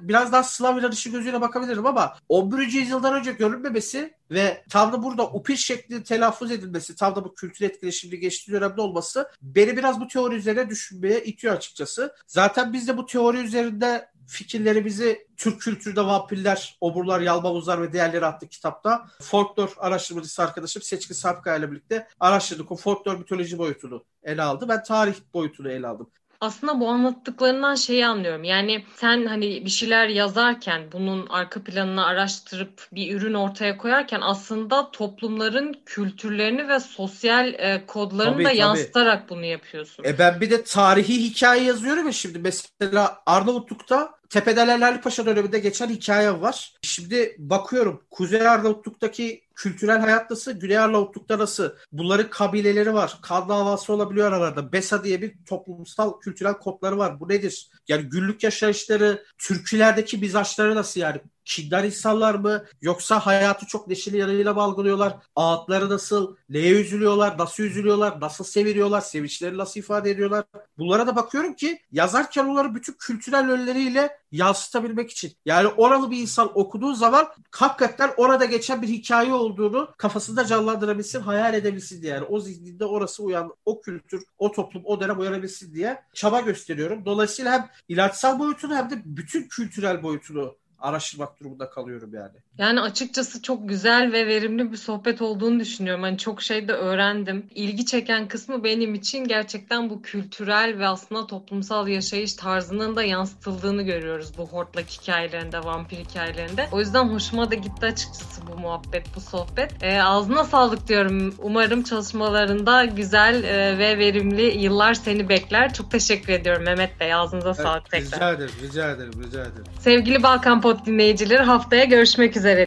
biraz 0.00 0.32
daha 0.32 0.42
Slav 0.42 0.78
inanışı 0.78 1.10
gözüyle 1.10 1.40
bakabilirim 1.40 1.86
ama 1.86 2.16
11. 2.28 2.58
yüzyıldan 2.58 3.14
önce 3.14 3.32
görülmemesi 3.32 4.14
ve 4.30 4.64
tam 4.70 4.92
da 4.92 5.02
burada 5.02 5.30
Upin 5.30 5.54
şeklinde 5.54 6.02
telaffuz 6.02 6.50
edilmesi, 6.50 6.96
tam 6.96 7.16
da 7.16 7.24
bu 7.24 7.34
kültür 7.34 7.64
etkileşimli 7.64 8.20
geçtiği 8.20 8.52
dönemde 8.52 8.80
olması 8.80 9.30
beni 9.42 9.76
biraz 9.76 10.00
bu 10.00 10.08
teori 10.08 10.34
üzerine 10.34 10.68
düşünmeye 10.68 11.24
itiyor 11.24 11.54
açıkçası. 11.54 12.14
Zaten 12.26 12.72
biz 12.72 12.88
de 12.88 12.96
bu 12.96 13.06
teori 13.06 13.38
üzerinde 13.38 14.10
fikirlerimizi 14.30 15.28
Türk 15.36 15.60
kültüründe 15.60 16.00
vampirler, 16.00 16.78
oburlar, 16.80 17.20
yalmavuzlar 17.20 17.82
ve 17.82 17.92
diğerleri 17.92 18.26
adlı 18.26 18.48
kitapta 18.48 19.06
folklor 19.22 19.74
araştırmacısı 19.78 20.42
arkadaşım 20.42 20.82
Seçkin 20.82 21.14
Sapkaya 21.14 21.56
ile 21.56 21.70
birlikte 21.70 22.08
araştırdık. 22.20 22.72
O 22.72 22.76
folklor 22.76 23.16
mitoloji 23.16 23.58
boyutunu 23.58 24.04
ele 24.22 24.42
aldı. 24.42 24.68
Ben 24.68 24.82
tarih 24.82 25.14
boyutunu 25.34 25.70
ele 25.70 25.86
aldım 25.86 26.10
aslında 26.40 26.80
bu 26.80 26.88
anlattıklarından 26.88 27.74
şeyi 27.74 28.06
anlıyorum. 28.06 28.44
Yani 28.44 28.84
sen 28.96 29.26
hani 29.26 29.64
bir 29.64 29.70
şeyler 29.70 30.08
yazarken 30.08 30.82
bunun 30.92 31.26
arka 31.26 31.62
planını 31.62 32.06
araştırıp 32.06 32.88
bir 32.92 33.14
ürün 33.14 33.34
ortaya 33.34 33.76
koyarken 33.76 34.20
aslında 34.22 34.90
toplumların 34.90 35.76
kültürlerini 35.86 36.68
ve 36.68 36.80
sosyal 36.80 37.54
e, 37.54 37.86
kodlarını 37.86 38.32
tabii, 38.32 38.44
da 38.44 38.48
tabii. 38.48 38.58
yansıtarak 38.58 39.30
bunu 39.30 39.44
yapıyorsun. 39.44 40.04
E 40.04 40.18
ben 40.18 40.40
bir 40.40 40.50
de 40.50 40.64
tarihi 40.64 41.24
hikaye 41.24 41.62
yazıyorum 41.62 42.06
ya 42.06 42.12
şimdi. 42.12 42.38
Mesela 42.38 43.22
Arnavutluk'ta 43.26 44.19
Tepedelerli 44.30 45.00
Paşa 45.00 45.26
döneminde 45.26 45.58
geçen 45.58 45.88
hikaye 45.88 46.40
var. 46.40 46.74
Şimdi 46.82 47.36
bakıyorum 47.38 48.02
Kuzey 48.10 48.48
Arnavutluk'taki 48.48 49.42
kültürel 49.54 50.00
hayat 50.00 50.30
nasıl, 50.30 50.52
Güney 50.52 50.78
Arnavutluk'ta 50.78 51.38
nasıl? 51.38 51.70
Bunların 51.92 52.30
kabileleri 52.30 52.94
var. 52.94 53.18
Kan 53.22 53.48
davası 53.48 53.92
olabiliyor 53.92 54.28
aralarda. 54.28 54.72
Besa 54.72 55.04
diye 55.04 55.22
bir 55.22 55.34
toplumsal 55.48 56.20
kültürel 56.20 56.54
kodları 56.54 56.98
var. 56.98 57.20
Bu 57.20 57.28
nedir? 57.28 57.68
Yani 57.88 58.02
günlük 58.02 58.42
yaşayışları, 58.44 59.24
türkülerdeki 59.38 60.18
mizaçları 60.18 60.74
nasıl 60.74 61.00
yani? 61.00 61.20
Kindar 61.44 61.84
insanlar 61.84 62.34
mı? 62.34 62.64
Yoksa 62.82 63.20
hayatı 63.20 63.66
çok 63.66 63.88
neşeli 63.88 64.16
yanıyla 64.16 64.54
mı 64.54 64.62
algılıyorlar? 64.62 65.16
Ağıtları 65.36 65.90
nasıl? 65.90 66.36
Neye 66.48 66.80
üzülüyorlar? 66.80 67.38
Nasıl 67.38 67.62
üzülüyorlar? 67.62 68.20
Nasıl 68.20 68.44
seviniyorlar? 68.44 69.00
Sevinçleri 69.00 69.58
nasıl 69.58 69.80
ifade 69.80 70.10
ediyorlar? 70.10 70.44
Bunlara 70.78 71.06
da 71.06 71.16
bakıyorum 71.16 71.54
ki 71.54 71.80
yazarken 71.92 72.44
onları 72.44 72.74
bütün 72.74 72.92
kültürel 72.92 73.48
yönleriyle 73.48 74.18
yansıtabilmek 74.32 75.10
için. 75.10 75.32
Yani 75.44 75.68
oralı 75.68 76.10
bir 76.10 76.18
insan 76.18 76.58
okuduğu 76.58 76.94
zaman 76.94 77.28
hakikaten 77.50 78.10
orada 78.16 78.44
geçen 78.44 78.82
bir 78.82 78.88
hikaye 78.88 79.32
olduğunu 79.50 79.88
kafasında 79.98 80.46
canlandırabilsin, 80.46 81.20
hayal 81.20 81.54
edebilsin 81.54 82.02
diye. 82.02 82.14
Yani 82.14 82.24
o 82.24 82.40
zihninde 82.40 82.84
orası 82.84 83.22
uyan, 83.22 83.54
o 83.64 83.80
kültür, 83.80 84.24
o 84.38 84.52
toplum, 84.52 84.82
o 84.84 85.00
dönem 85.00 85.20
uyanabilsin 85.20 85.74
diye 85.74 86.02
çaba 86.14 86.40
gösteriyorum. 86.40 87.04
Dolayısıyla 87.04 87.52
hem 87.52 87.68
ilaçsal 87.88 88.38
boyutunu 88.38 88.76
hem 88.76 88.90
de 88.90 89.02
bütün 89.04 89.48
kültürel 89.48 90.02
boyutunu 90.02 90.56
araştırmak 90.80 91.40
durumunda 91.40 91.70
kalıyorum 91.70 92.14
yani. 92.14 92.32
Yani 92.58 92.80
açıkçası 92.80 93.42
çok 93.42 93.68
güzel 93.68 94.12
ve 94.12 94.26
verimli 94.26 94.72
bir 94.72 94.76
sohbet 94.76 95.22
olduğunu 95.22 95.60
düşünüyorum. 95.60 96.02
Hani 96.02 96.18
çok 96.18 96.42
şey 96.42 96.68
de 96.68 96.72
öğrendim. 96.72 97.46
İlgi 97.54 97.86
çeken 97.86 98.28
kısmı 98.28 98.64
benim 98.64 98.94
için 98.94 99.24
gerçekten 99.24 99.90
bu 99.90 100.02
kültürel 100.02 100.78
ve 100.78 100.88
aslında 100.88 101.26
toplumsal 101.26 101.88
yaşayış 101.88 102.34
tarzının 102.34 102.96
da 102.96 103.02
yansıtıldığını 103.02 103.82
görüyoruz 103.82 104.32
bu 104.38 104.46
hortlak 104.46 104.88
hikayelerinde, 104.88 105.64
vampir 105.64 105.96
hikayelerinde. 105.96 106.68
O 106.72 106.80
yüzden 106.80 107.04
hoşuma 107.04 107.50
da 107.50 107.54
gitti 107.54 107.86
açıkçası 107.86 108.40
bu 108.46 108.60
muhabbet, 108.60 109.06
bu 109.16 109.20
sohbet. 109.20 109.82
E, 109.82 110.02
ağzına 110.02 110.44
sağlık 110.44 110.88
diyorum. 110.88 111.34
Umarım 111.38 111.82
çalışmalarında 111.82 112.84
güzel 112.84 113.44
e, 113.44 113.78
ve 113.78 113.98
verimli 113.98 114.42
yıllar 114.42 114.94
seni 114.94 115.28
bekler. 115.28 115.74
Çok 115.74 115.90
teşekkür 115.90 116.32
ediyorum 116.32 116.62
Mehmet 116.64 117.00
Bey. 117.00 117.14
Ağzınıza 117.14 117.48
evet, 117.48 117.60
sağlık 117.60 117.90
tekrar. 117.90 118.12
Rica 118.12 118.30
ederim, 118.30 118.54
rica 118.62 118.90
ederim, 118.90 119.12
rica 119.26 119.40
ederim. 119.40 119.64
Sevgili 119.80 120.22
Balkan 120.22 120.60
Pod 120.70 120.86
dinleyicileri 120.86 121.42
haftaya 121.42 121.84
görüşmek 121.84 122.36
üzere. 122.36 122.66